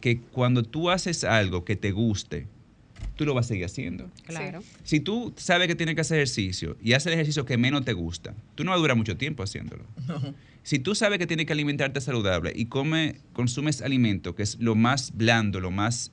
[0.00, 2.46] que cuando tú haces algo que te guste,
[3.16, 4.10] tú lo vas a seguir haciendo.
[4.26, 4.62] Claro.
[4.84, 7.92] Si tú sabes que tienes que hacer ejercicio y haces el ejercicio que menos te
[7.92, 9.84] gusta, tú no vas a durar mucho tiempo haciéndolo.
[10.62, 14.74] Si tú sabes que tienes que alimentarte saludable y come, consumes alimento que es lo
[14.74, 16.12] más blando, lo más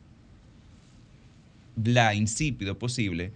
[1.76, 3.32] bla, insípido posible,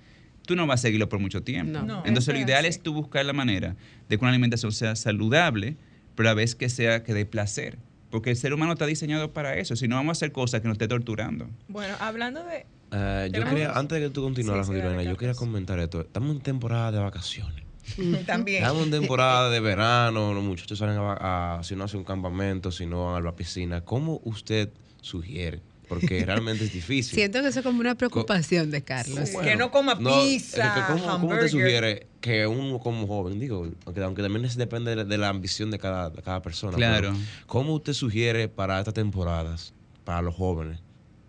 [0.45, 1.79] tú no vas a seguirlo por mucho tiempo.
[1.79, 1.85] No.
[1.85, 2.03] No.
[2.05, 3.75] Entonces lo ideal es tú buscar la manera
[4.09, 5.77] de que una alimentación sea saludable,
[6.15, 7.77] pero a la vez que sea que dé placer.
[8.09, 9.75] Porque el ser humano está diseñado para eso.
[9.75, 11.49] Si no, vamos a hacer cosas que nos esté torturando.
[11.67, 12.67] Bueno, hablando de...
[12.95, 16.01] Eh, yo quería, antes de que tú continuaras, Sí, sí, yo quería comentar esto.
[16.01, 17.63] Estamos en temporada de vacaciones.
[18.25, 18.63] También.
[18.63, 22.71] Estamos en temporada de verano, los muchachos salen a, a- si no hacen un campamento,
[22.71, 23.81] si no van a la piscina.
[23.81, 24.69] ¿Cómo usted
[25.01, 25.59] sugiere?
[25.89, 27.15] Porque realmente es difícil.
[27.15, 29.27] Siento que eso es como una preocupación de Carlos.
[29.29, 29.37] Sí.
[29.43, 33.67] Que no coma pizza, es que ¿cómo, ¿Cómo te sugiere que uno como joven, digo,
[33.85, 37.09] aunque, aunque también es- depende de, de la ambición de cada, de cada persona, Claro.
[37.11, 39.73] pero ¿cómo usted sugiere para estas temporadas,
[40.05, 40.79] para los jóvenes,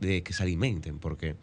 [0.05, 0.99] de que se alimenten?
[0.99, 1.37] Porque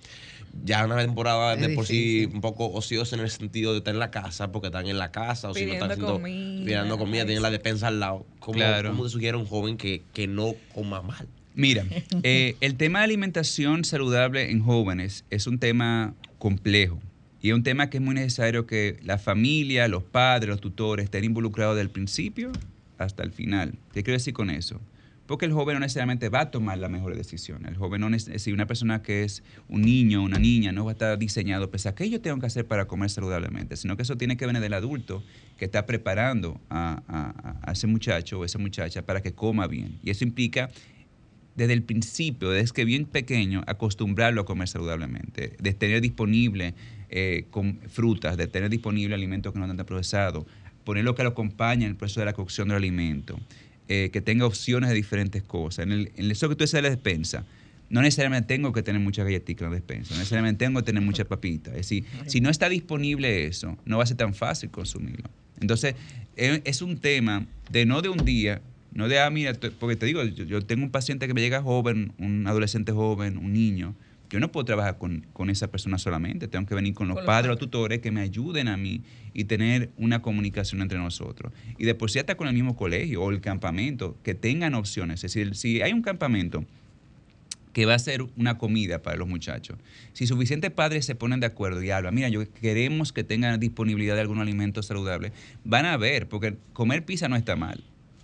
[0.64, 3.93] ya una temporada Es de por sí un poco ociosa en el sentido de estar
[3.93, 6.66] en la casa, porque están en la casa, o si no están haciendo, comida.
[6.66, 8.26] pidiendo comida, tienen la despensa al lado.
[8.39, 8.89] ¿Cómo, Claro.
[8.89, 11.28] ¿Cómo te sugiere a un joven que, que no coma mal?
[11.53, 11.86] Mira,
[12.24, 16.99] eh, el tema de alimentación saludable en jóvenes es un tema complejo
[17.41, 21.05] y es un tema que es muy necesario que la familia, los padres, los tutores
[21.05, 22.51] estén involucrados del principio
[22.97, 23.74] hasta el final.
[23.93, 24.80] ¿Qué quiero decir con eso?
[25.32, 27.66] Porque el joven no necesariamente va a tomar la mejor decisión.
[27.66, 30.94] El joven no si una persona que es un niño, una niña, no va a
[30.94, 33.78] estar diseñado, pues, ¿qué yo tengo que hacer para comer saludablemente?
[33.78, 35.24] Sino que eso tiene que venir del adulto
[35.58, 40.00] que está preparando a, a- a ese muchacho o esa muchacha para que coma bien.
[40.04, 40.70] Y eso implica
[41.56, 46.74] desde el principio, desde que bien pequeño, acostumbrarlo a comer saludablemente, de tener disponible
[47.10, 47.46] eh,
[47.88, 50.44] frutas, de tener disponible alimentos que no están procesados,
[50.84, 53.40] poner lo que lo acompaña en el proceso de la cocción del alimento,
[53.94, 55.84] eh, que tenga opciones de diferentes cosas.
[55.84, 57.44] En, el, en eso que tú dices de la despensa,
[57.89, 61.04] no necesariamente tengo que tener muchas galletitas en la despensa, no necesariamente tengo que tener
[61.04, 61.72] mucha papita.
[61.72, 65.30] Es decir, si no está disponible eso, no va a ser tan fácil consumirlo.
[65.60, 65.96] Entonces,
[66.38, 68.62] eh, es un tema de no de un día,
[68.94, 71.62] no de, ah, mira, porque te digo, yo, yo tengo un paciente que me llega
[71.62, 73.94] joven, un adolescente joven, un niño.
[74.32, 77.26] Yo no puedo trabajar con, con esa persona solamente, tengo que venir con los Con
[77.26, 77.60] los padres o padres.
[77.60, 79.02] tutores que me ayuden a mí
[79.34, 81.52] y tener una comunicación entre nosotros.
[81.78, 85.24] Y de por sí hasta con el mismo colegio o el campamento, que tengan opciones.
[85.24, 86.66] Es decir, si hay un campamento
[87.74, 89.78] que va a ser una comida para los muchachos.
[90.14, 94.16] Si suficientes padres se ponen de acuerdo y hablan, mira, yo queremos que tengan disponibilidad
[94.16, 95.32] de algún alimento saludable,
[95.64, 97.84] van a ver, porque comer pizza no está mal.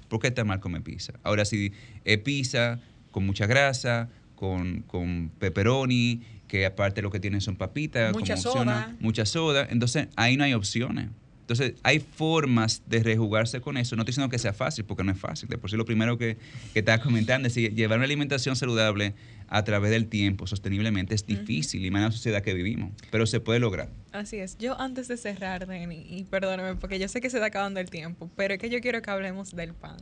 [0.10, 1.14] ¿Por qué está mal comer pizza?
[1.24, 1.72] Ahora, si
[2.06, 2.80] es pizza
[3.12, 8.54] con mucha grasa, con, con pepperoni, que aparte lo que tienen son papitas, Mucha como
[8.54, 8.96] soda.
[9.02, 11.10] mucha soda, entonces ahí no hay opciones.
[11.42, 13.96] Entonces, hay formas de rejugarse con eso.
[13.96, 15.48] No estoy diciendo que sea fácil, porque no es fácil.
[15.48, 16.36] De por sí, lo primero que,
[16.74, 19.14] que estaba comentando es que llevar una alimentación saludable
[19.48, 22.92] a través del tiempo, sosteniblemente, es difícil, y más en la sociedad que vivimos.
[23.12, 23.88] Pero se puede lograr.
[24.12, 24.58] Así es.
[24.58, 27.90] Yo antes de cerrar, Denny, y perdóname porque yo sé que se está acabando el
[27.90, 29.96] tiempo, pero es que yo quiero que hablemos del pan.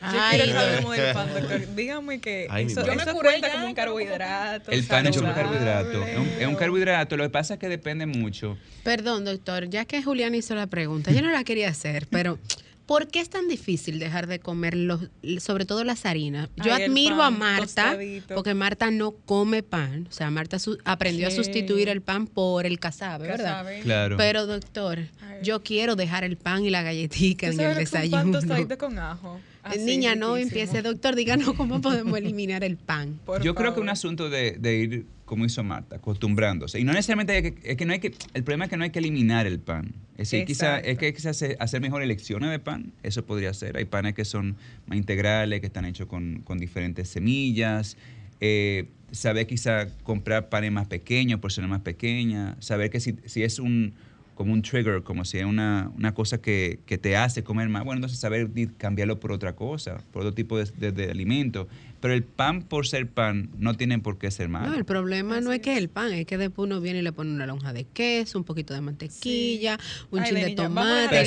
[0.00, 0.60] Yo Ay, quiero que no.
[0.60, 1.60] hablemos del pan, doctor.
[1.76, 4.70] Dígame que Ay, eso, Yo cuenta ya, como un yo carbohidrato.
[4.70, 6.02] El pan es un carbohidrato.
[6.04, 7.16] Es un, es un carbohidrato.
[7.16, 8.58] Lo que pasa es que depende mucho.
[8.84, 12.38] Perdón, doctor, ya que Julián hizo la pregunta, yo no la quería hacer, pero
[12.84, 15.00] ¿por qué es tan difícil dejar de comer los,
[15.40, 16.50] sobre todo las harinas?
[16.56, 18.34] Yo Ay, admiro a Marta, tostadito.
[18.36, 22.64] porque Marta no come pan, o sea, Marta su- aprendió a sustituir el pan por
[22.66, 23.44] el casabe, ¿verdad?
[23.62, 23.80] Casabe.
[23.80, 24.16] Claro.
[24.18, 25.38] Pero doctor, Ay.
[25.42, 28.32] yo quiero dejar el pan y la galletica ¿Tú en el que un pan desayuno.
[28.38, 29.40] tostadito con ajo?
[29.66, 30.60] Así, Niña, no riquísimo.
[30.60, 33.18] empiece, doctor, díganos cómo podemos eliminar el pan.
[33.26, 36.80] Por Yo creo que un asunto de, de ir, como hizo Marta, acostumbrándose.
[36.80, 38.84] Y no necesariamente hay que, es que no hay que, el problema es que no
[38.84, 39.94] hay que eliminar el pan.
[40.12, 42.92] Es decir, quizá, es que hay que hacer, hacer mejor elecciones de pan.
[43.02, 43.76] Eso podría ser.
[43.76, 44.56] Hay panes que son
[44.86, 47.96] más integrales, que están hechos con, con diferentes semillas.
[48.40, 52.56] Eh, saber quizá comprar panes más pequeños, porciones más pequeñas.
[52.60, 53.94] Saber que si, si es un
[54.36, 57.84] como un trigger, como si es una, una cosa que, que te hace comer más,
[57.84, 61.66] bueno, entonces saber cambiarlo por otra cosa, por otro tipo de, de- de alimento.
[62.06, 64.68] Pero el pan por ser pan no tiene por qué ser malo.
[64.68, 67.10] No, el problema no es que el pan, es que después uno viene y le
[67.10, 69.76] pone una lonja de queso, un poquito de mantequilla,
[70.12, 71.20] un Ay, chin de Lenny, ya, vamos a tomate.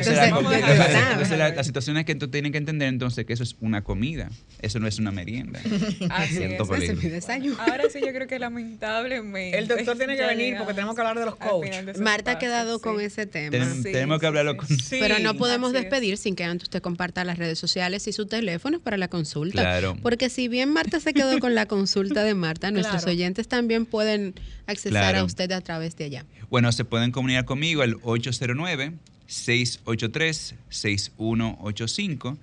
[0.00, 3.84] es Entonces, la, situación es que tú tienes que entender entonces que eso es una
[3.84, 4.30] comida,
[4.62, 5.60] eso no es una merienda.
[6.08, 6.84] Así Siento es.
[6.84, 7.58] Ese es mi desayuno.
[7.60, 9.58] Ahora sí yo creo que lamentablemente...
[9.58, 11.64] El doctor tiene que venir porque tenemos que hablar de los al coach.
[11.66, 13.66] final de ese Marta ha quedado con ese tema.
[13.82, 14.66] tenemos que hablarlo con...
[14.88, 18.80] Pero no podemos despedir sin que antes usted comparta las redes sociales y su teléfono
[18.80, 19.60] para la consulta.
[19.60, 19.98] Claro.
[20.06, 24.34] Porque si bien Marta se quedó con la consulta de Marta, nuestros oyentes también pueden
[24.66, 26.24] accesar a usted a través de allá.
[26.48, 28.92] Bueno, se pueden comunicar conmigo al 809
[29.26, 32.38] 683 6185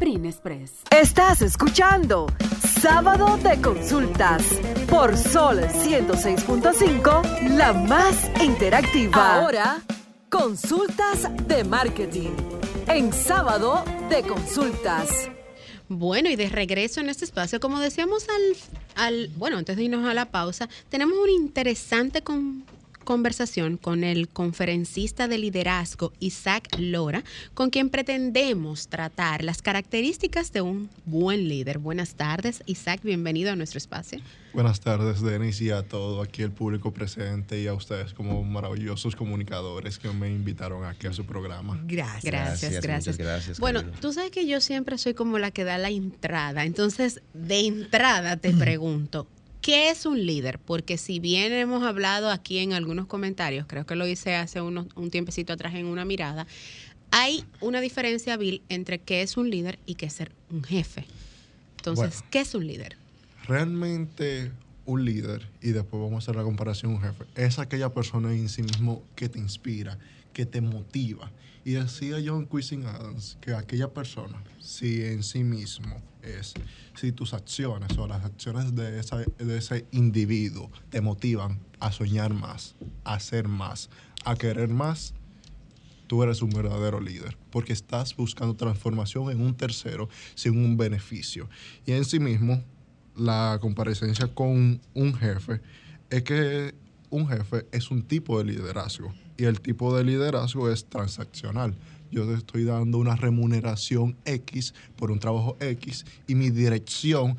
[0.01, 0.71] Express.
[0.91, 2.27] Estás escuchando
[2.81, 4.43] Sábado de Consultas
[4.89, 9.41] por Sol 106.5, la más interactiva.
[9.41, 9.81] Ahora,
[10.29, 12.29] consultas de marketing
[12.87, 15.29] en Sábado de Consultas.
[15.87, 18.55] Bueno, y de regreso en este espacio, como decíamos al,
[18.95, 22.63] al bueno, antes de irnos a la pausa, tenemos un interesante con,
[23.09, 27.23] conversación con el conferencista de liderazgo Isaac Lora,
[27.55, 31.79] con quien pretendemos tratar las características de un buen líder.
[31.79, 34.19] Buenas tardes, Isaac, bienvenido a nuestro espacio.
[34.53, 39.15] Buenas tardes, Denis, y a todo aquí el público presente y a ustedes como maravillosos
[39.15, 41.81] comunicadores que me invitaron aquí a su programa.
[41.87, 42.23] Gracias.
[42.23, 43.17] Gracias, gracias.
[43.17, 46.63] gracias bueno, tú sabes que yo siempre soy como la que da la entrada.
[46.63, 49.25] Entonces, de entrada te pregunto,
[49.61, 50.59] ¿Qué es un líder?
[50.59, 54.87] Porque si bien hemos hablado aquí en algunos comentarios, creo que lo hice hace unos,
[54.95, 56.47] un tiempecito atrás en una mirada,
[57.11, 61.05] hay una diferencia, Bill, entre qué es un líder y qué es ser un jefe.
[61.77, 62.97] Entonces, ¿qué es un líder?
[63.47, 64.51] Realmente
[64.85, 68.49] un líder, y después vamos a hacer la comparación un jefe, es aquella persona en
[68.49, 69.97] sí mismo que te inspira,
[70.33, 71.31] que te motiva.
[71.65, 76.53] Y decía John Cuisine Adams que aquella persona, si en sí mismo es
[76.95, 82.75] si tus acciones o las acciones de, de ese individuo te motivan a soñar más,
[83.03, 83.89] a hacer más,
[84.25, 85.13] a querer más,
[86.07, 91.47] tú eres un verdadero líder, porque estás buscando transformación en un tercero sin un beneficio.
[91.85, 92.63] Y en sí mismo,
[93.15, 95.61] la comparecencia con un jefe
[96.09, 96.73] es que
[97.09, 101.75] un jefe es un tipo de liderazgo y el tipo de liderazgo es transaccional
[102.11, 107.37] yo te estoy dando una remuneración X por un trabajo X y mi dirección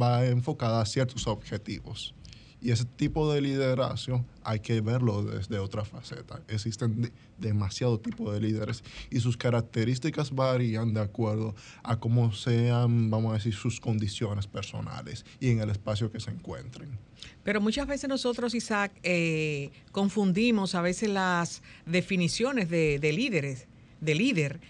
[0.00, 2.14] va enfocada a ciertos objetivos.
[2.62, 6.40] Y ese tipo de liderazgo hay que verlo desde otra faceta.
[6.46, 13.32] Existen demasiados tipos de líderes y sus características varían de acuerdo a cómo sean, vamos
[13.32, 16.96] a decir, sus condiciones personales y en el espacio que se encuentren.
[17.42, 23.66] Pero muchas veces nosotros, Isaac, eh, confundimos a veces las definiciones de líderes
[24.02, 24.60] de líder,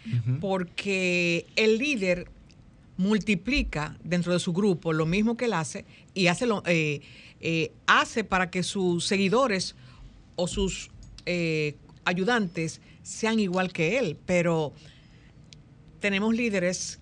[0.40, 2.28] porque el líder
[2.98, 7.00] multiplica dentro de su grupo lo mismo que él hace y hace, lo, eh,
[7.40, 9.74] eh, hace para que sus seguidores
[10.36, 10.90] o sus
[11.24, 14.18] eh, ayudantes sean igual que él.
[14.26, 14.74] Pero
[15.98, 17.00] tenemos líderes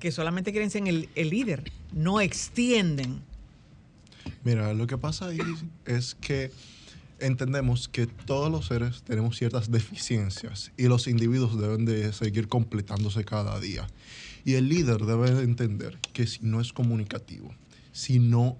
[0.00, 3.22] que solamente quieren ser el, el líder, no extienden.
[4.42, 5.38] Mira, lo que pasa ahí
[5.86, 6.50] es que
[7.20, 13.24] entendemos que todos los seres tenemos ciertas deficiencias y los individuos deben de seguir completándose
[13.24, 13.86] cada día.
[14.44, 17.54] Y el líder debe de entender que si no es comunicativo,
[17.92, 18.56] si no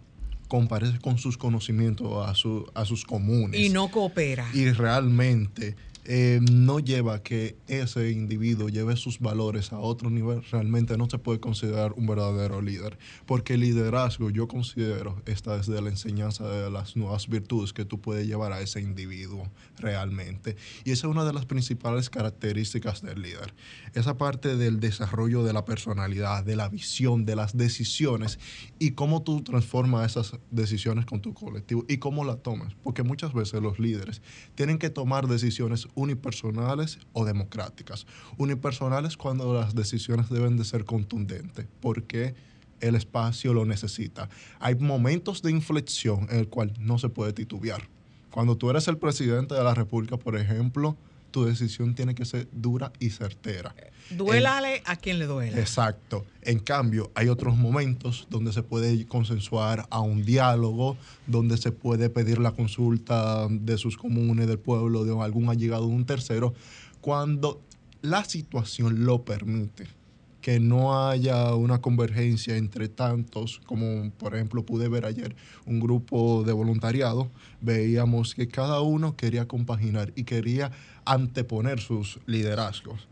[0.48, 3.61] comparece con sus conocimientos a, su, a sus comunes.
[3.61, 4.48] Y no coopera.
[4.54, 5.76] Y realmente
[6.11, 11.18] eh, no lleva que ese individuo lleve sus valores a otro nivel, realmente no se
[11.18, 12.98] puede considerar un verdadero líder.
[13.26, 18.00] Porque el liderazgo, yo considero, está desde la enseñanza de las nuevas virtudes que tú
[18.00, 20.56] puedes llevar a ese individuo realmente.
[20.84, 23.52] Y esa es una de las principales características del líder.
[23.92, 28.38] Esa parte del desarrollo de la personalidad, de la visión, de las decisiones
[28.78, 32.74] y cómo tú transformas esas decisiones con tu colectivo y cómo la tomas.
[32.82, 34.22] Porque muchas veces los líderes
[34.54, 38.07] tienen que tomar decisiones unipersonales o democráticas.
[38.36, 42.34] Unipersonales cuando las decisiones deben de ser contundentes, porque
[42.80, 44.28] el espacio lo necesita.
[44.61, 47.88] Hay momentos de inflexión en el cual no se puede titubear.
[48.30, 50.96] Cuando tú eres el presidente de la República, por ejemplo,
[51.31, 53.74] tu decisión tiene que ser dura y certera.
[54.11, 55.59] Duélale a quien le duela.
[55.59, 56.24] Exacto.
[56.43, 62.09] En cambio, hay otros momentos donde se puede consensuar a un diálogo, donde se puede
[62.09, 66.55] pedir la consulta de sus comunes, del pueblo, de algún allegado de un tercero,
[67.01, 67.61] cuando
[68.01, 69.97] la situación lo permite.
[70.41, 75.34] Que no haya una convergencia entre tantos, como por ejemplo pude ver ayer
[75.66, 77.28] un grupo de voluntariado,
[77.61, 80.70] veíamos que cada uno quería compaginar y quería
[81.05, 83.09] anteponer sus liderazgos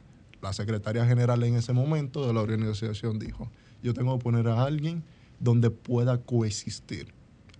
[0.46, 3.50] la secretaria general en ese momento de la organización dijo,
[3.82, 5.02] yo tengo que poner a alguien
[5.40, 7.12] donde pueda coexistir.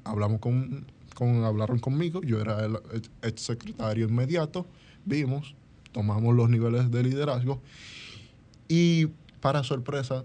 [0.04, 2.78] Hablamos con, con hablaron conmigo, yo era el
[3.22, 4.66] ex secretario inmediato,
[5.04, 5.56] vimos,
[5.90, 7.60] tomamos los niveles de liderazgo
[8.68, 9.08] y
[9.40, 10.24] para sorpresa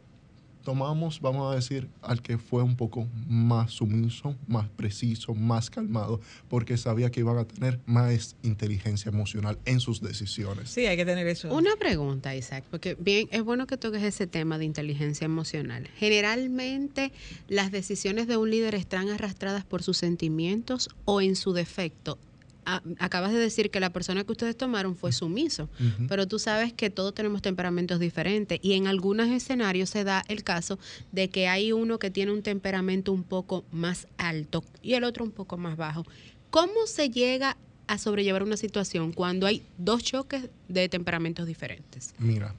[0.63, 6.21] tomamos, vamos a decir, al que fue un poco más sumiso, más preciso, más calmado,
[6.49, 10.69] porque sabía que iban a tener más inteligencia emocional en sus decisiones.
[10.69, 11.53] Sí, hay que tener eso.
[11.53, 15.89] Una pregunta, Isaac, porque bien, es bueno que toques ese tema de inteligencia emocional.
[15.97, 17.11] Generalmente
[17.47, 22.17] las decisiones de un líder están arrastradas por sus sentimientos o en su defecto
[22.99, 25.69] acabas de decir que la persona que ustedes tomaron fue sumiso,
[26.07, 30.43] pero tú sabes que todos tenemos temperamentos diferentes y en algunos escenarios se da el
[30.43, 30.79] caso
[31.11, 35.23] de que hay uno que tiene un temperamento un poco más alto y el otro
[35.23, 36.05] un poco más bajo.
[36.49, 37.57] ¿Cómo se llega
[37.87, 42.13] a sobrellevar una situación cuando hay dos choques de temperamentos diferentes?
[42.19, 42.55] Mira,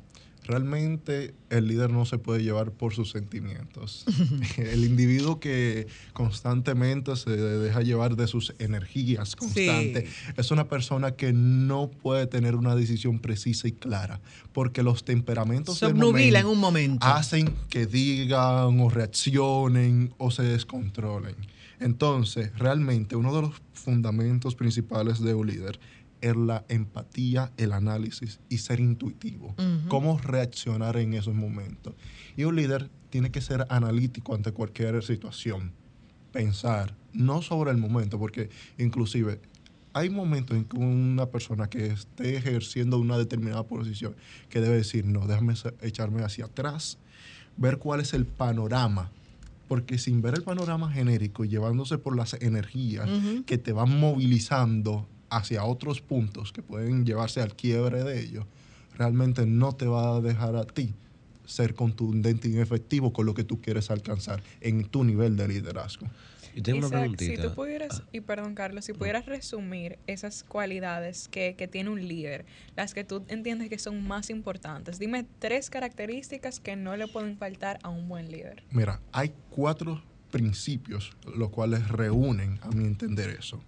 [0.53, 4.05] realmente el líder no se puede llevar por sus sentimientos.
[4.59, 11.33] el individuo que constantemente se deja llevar de sus energías constantes es una persona que
[11.33, 14.21] no puede tener una decisión precisa y clara,
[14.53, 21.35] porque los temperamentos se en un momento hacen que digan o reaccionen o se descontrolen.
[21.81, 25.81] Entonces, realmente uno de los fundamentos principales de un líder
[26.23, 29.55] es la empatía, el análisis y ser intuitivo.
[29.89, 31.95] Cómo reaccionar en esos momentos.
[32.37, 35.73] Y un líder tiene que ser analítico ante cualquier situación.
[36.33, 38.49] Pensar, no sobre el momento, porque
[38.79, 39.41] inclusive
[39.93, 44.17] hay momentos en que una persona que esté ejerciendo una determinada posición
[44.49, 46.97] que debe decir, no, déjame echarme hacia atrás,
[47.59, 49.11] ver cuál es el panorama
[49.73, 53.09] porque sin ver el panorama genérico llevándose por las energías
[53.47, 58.45] que te van movilizando hacia otros puntos que pueden llevarse al quiebre de ellos,
[58.97, 60.95] realmente no te va a dejar a ti
[61.47, 66.07] ser contundente y efectivo con lo que tú quieres alcanzar en tu nivel de liderazgo.
[66.55, 71.55] Y tengo una Si tú pudieras, y perdón Carlos, si pudieras resumir esas cualidades que,
[71.57, 72.45] que, tiene un líder,
[72.77, 77.39] las que tú entiendes que son más importantes, dime tres características que no le pueden
[77.39, 78.63] faltar a un buen líder.
[78.71, 83.63] Mira, hay cuatro principios los cuales reúnen, a mi entender, eso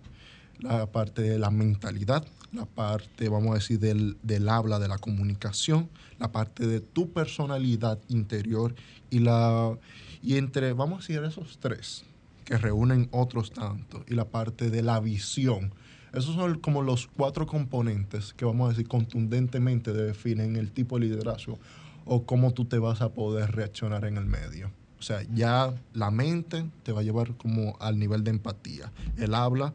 [0.61, 4.99] la parte de la mentalidad, la parte, vamos a decir, del, del, habla, de la
[4.99, 5.89] comunicación,
[6.19, 8.75] la parte de tu personalidad interior
[9.11, 9.77] y la
[10.25, 12.05] y entre, vamos a decir, esos tres
[12.47, 15.73] que reúnen otros tantos y la parte de la visión.
[16.15, 21.07] Esos son como los cuatro componentes que vamos a decir contundentemente definen el tipo de
[21.07, 21.59] liderazgo
[22.07, 24.71] o cómo tú te vas a poder reaccionar en el medio.
[24.99, 28.93] O sea, ya la mente te va a llevar como al nivel de empatía.
[29.19, 29.75] El habla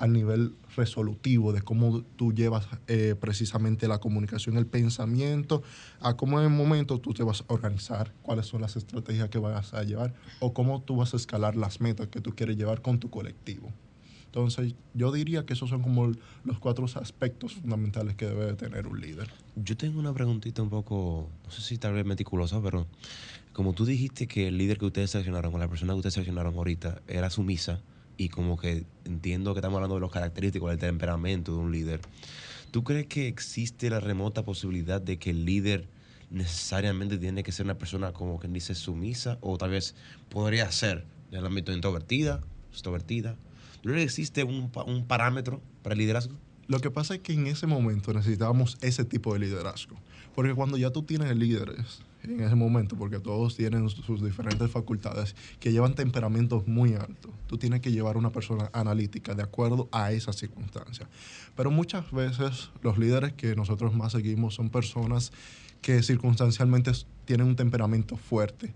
[0.00, 5.62] al nivel resolutivo de cómo tú llevas eh, precisamente la comunicación, el pensamiento,
[6.00, 9.38] a cómo en el momento tú te vas a organizar, cuáles son las estrategias que
[9.38, 12.80] vas a llevar o cómo tú vas a escalar las metas que tú quieres llevar
[12.80, 13.70] con tu colectivo.
[14.24, 16.12] Entonces, yo diría que esos son como
[16.44, 19.28] los cuatro aspectos fundamentales que debe tener un líder.
[19.56, 22.86] Yo tengo una preguntita un poco, no sé si tal vez meticulosa, pero
[23.52, 26.54] como tú dijiste que el líder que ustedes seleccionaron, o la persona que ustedes seleccionaron
[26.54, 27.80] ahorita, era sumisa,
[28.20, 32.02] y como que entiendo que estamos hablando de los característicos del temperamento de un líder.
[32.70, 35.88] ¿Tú crees que existe la remota posibilidad de que el líder
[36.28, 39.94] necesariamente tiene que ser una persona como que dice sumisa o tal vez
[40.28, 43.38] podría ser en el ámbito introvertida, extrovertida?
[43.82, 46.36] ¿No crees que existe un, un parámetro para el liderazgo?
[46.66, 49.96] Lo que pasa es que en ese momento necesitábamos ese tipo de liderazgo.
[50.34, 55.34] Porque cuando ya tú tienes líderes en ese momento, porque todos tienen sus diferentes facultades
[55.58, 57.32] que llevan temperamentos muy altos.
[57.46, 61.08] Tú tienes que llevar una persona analítica de acuerdo a esas circunstancias.
[61.56, 65.32] Pero muchas veces los líderes que nosotros más seguimos son personas
[65.80, 66.92] que circunstancialmente
[67.24, 68.74] tienen un temperamento fuerte,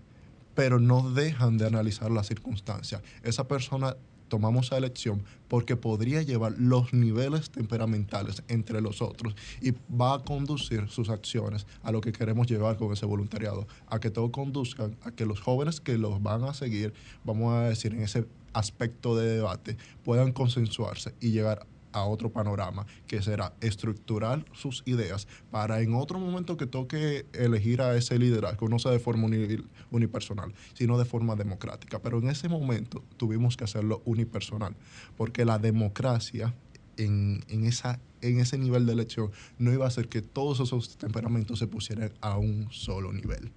[0.55, 3.01] pero no dejan de analizar las circunstancias.
[3.23, 3.95] Esa persona
[4.27, 10.19] tomamos a elección porque podría llevar los niveles temperamentales entre los otros y va a
[10.19, 14.97] conducir sus acciones a lo que queremos llevar con ese voluntariado, a que todo conduzcan
[15.03, 19.15] a que los jóvenes que los van a seguir, vamos a decir, en ese aspecto
[19.15, 21.65] de debate, puedan consensuarse y llegar
[21.95, 27.81] a otro panorama, que será estructurar sus ideas para en otro momento que toque elegir
[27.81, 31.99] a ese liderazgo, no sea de forma uni- unipersonal, sino de forma democrática.
[32.01, 34.75] Pero en ese momento tuvimos que hacerlo unipersonal,
[35.15, 36.53] porque la democracia
[36.97, 40.97] en, en esa, en ese nivel de elección no iba a hacer que todos esos
[40.97, 43.51] temperamentos se pusieran a un solo nivel.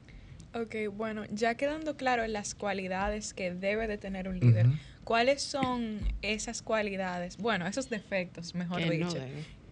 [0.54, 4.66] Ok, bueno, ya quedando claro las cualidades que debe de tener un líder.
[5.04, 9.16] ¿cuáles son esas cualidades, bueno, esos defectos, mejor Que dicho,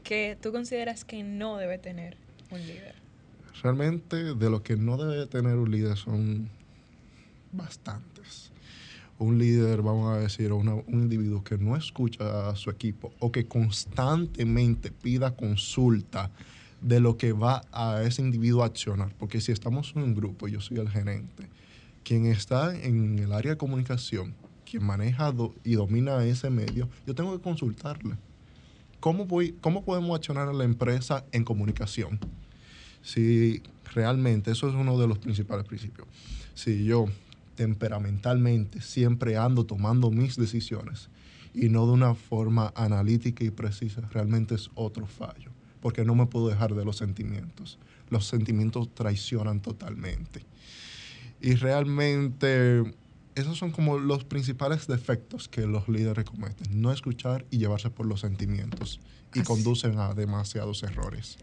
[0.02, 2.16] que tú consideras que no debe tener
[2.50, 2.94] un líder?
[3.62, 6.48] Realmente de lo que no debe tener un líder son
[7.52, 8.52] bastantes.
[9.18, 13.32] Un líder, vamos a decir, una- un individuo que no escucha a su equipo o
[13.32, 16.30] que constantemente pida consulta
[16.80, 19.14] de lo que va a ese individuo a accionar.
[19.18, 21.48] Porque si estamos en un grupo, yo soy el gerente,
[22.04, 24.34] quien está en el área de comunicación,
[24.68, 25.32] quien maneja
[25.64, 28.16] y domina ese medio, yo tengo que consultarle.
[29.00, 32.18] ¿Cómo, voy, ¿Cómo podemos accionar a la empresa en comunicación?
[33.06, 33.62] si
[33.94, 36.08] realmente, eso es uno de los principales principios,
[36.54, 37.06] si yo
[37.54, 41.08] temperamentalmente siempre ando tomando mis decisiones
[41.54, 45.52] y no de una forma analítica y precisa, realmente es otro fallo,
[45.86, 47.78] porque no me puedo dejar de los sentimientos.
[48.10, 50.42] Los sentimientos traicionan totalmente.
[51.40, 52.82] Y realmente
[53.36, 58.04] esos son como los principales defectos que los líderes cometen, no escuchar y llevarse por
[58.04, 58.98] los sentimientos
[59.32, 61.38] y Así- conducen a demasiados errores.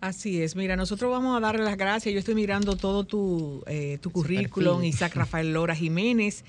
[0.00, 2.12] Así es, mira, nosotros vamos a darle las gracias.
[2.12, 4.82] Yo estoy mirando todo tu, eh, tu currículum.
[4.82, 6.44] Isaac Rafael Lora Jiménez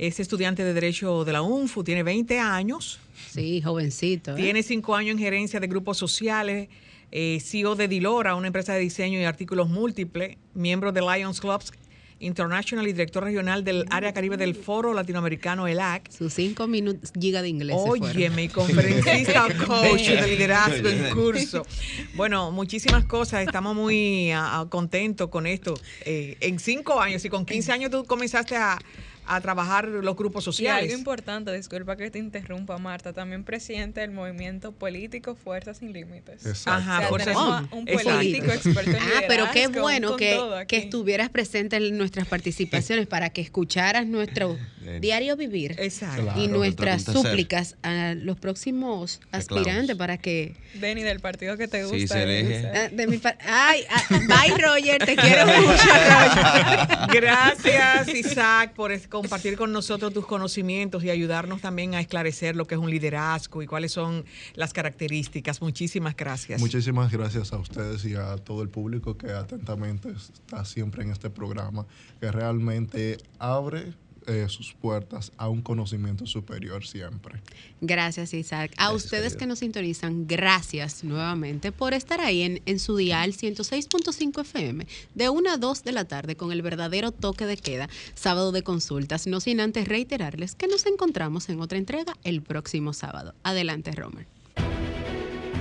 [0.00, 2.98] es estudiante de Derecho de la UNFU, tiene 20 años,
[3.30, 4.32] Sí, jovencito.
[4.32, 4.40] ¿eh?
[4.40, 6.70] tiene 5 años en gerencia de grupos sociales,
[7.12, 11.72] eh, CEO de Dilora, una empresa de diseño y artículos múltiples, miembro de Lions Clubs
[12.18, 16.10] International y director regional del área caribe del Foro Latinoamericano, ELAC.
[16.10, 17.76] Sus cinco minutos giga de inglés.
[17.78, 21.66] Oye, mi conferencista coach de liderazgo en curso.
[22.14, 23.46] Bueno, muchísimas cosas.
[23.46, 25.74] Estamos muy ah, contentos con esto.
[26.04, 28.78] Eh, en cinco años y con 15 años tú comenzaste a,
[29.26, 30.92] a trabajar los grupos Y algo sociales.
[30.98, 36.44] importante, disculpa que te interrumpa, Marta, también presidente del movimiento político Fuerza Sin Límites.
[36.46, 36.70] Exacto.
[36.70, 38.10] Ajá, O sea, por tenemos eso- a un Exacto.
[38.16, 43.06] político experto en Ah, pero qué bueno con que, que estuvieras presente en nuestras participaciones
[43.06, 44.58] para que escucharas nuestro
[45.00, 46.22] diario vivir Exacto.
[46.22, 51.82] Claro, y nuestras súplicas a los próximos aspirantes para que Denny, del partido que te
[51.84, 51.98] gusta.
[51.98, 52.66] Sí, se elige.
[52.74, 57.20] Ah, de mi par- Ay, ah, bye Roger, te quiero mucho, Roger.
[57.20, 62.66] Gracias, Isaac, por es- compartir con nosotros tus conocimientos y ayudarnos también a esclarecer lo
[62.66, 65.60] que es un liderazgo y cuáles son las características.
[65.60, 66.60] Muchísimas gracias.
[66.60, 71.28] Muchísimas gracias a ustedes y a todo el público que atentamente está siempre en este
[71.28, 71.86] programa,
[72.20, 73.92] que realmente abre
[74.26, 77.40] eh, sus puertas a un conocimiento superior siempre.
[77.80, 78.72] Gracias, Isaac.
[78.76, 79.38] A Gracias, ustedes querido.
[79.38, 85.28] que nos sintonizan, gracias nuevamente por estar ahí en, en su dial 106.5 FM de
[85.28, 89.26] 1 a 2 de la tarde con el verdadero toque de queda, sábado de consultas,
[89.26, 93.34] no sin antes reiterarles que nos encontramos en otra entrega el próximo sábado.
[93.42, 94.26] Adelante, Romer.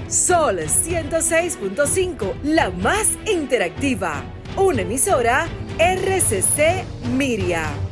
[0.10, 4.24] Sol 106.5, la más interactiva.
[4.58, 5.48] Una emisora
[5.78, 6.84] RCC
[7.16, 7.89] Miria.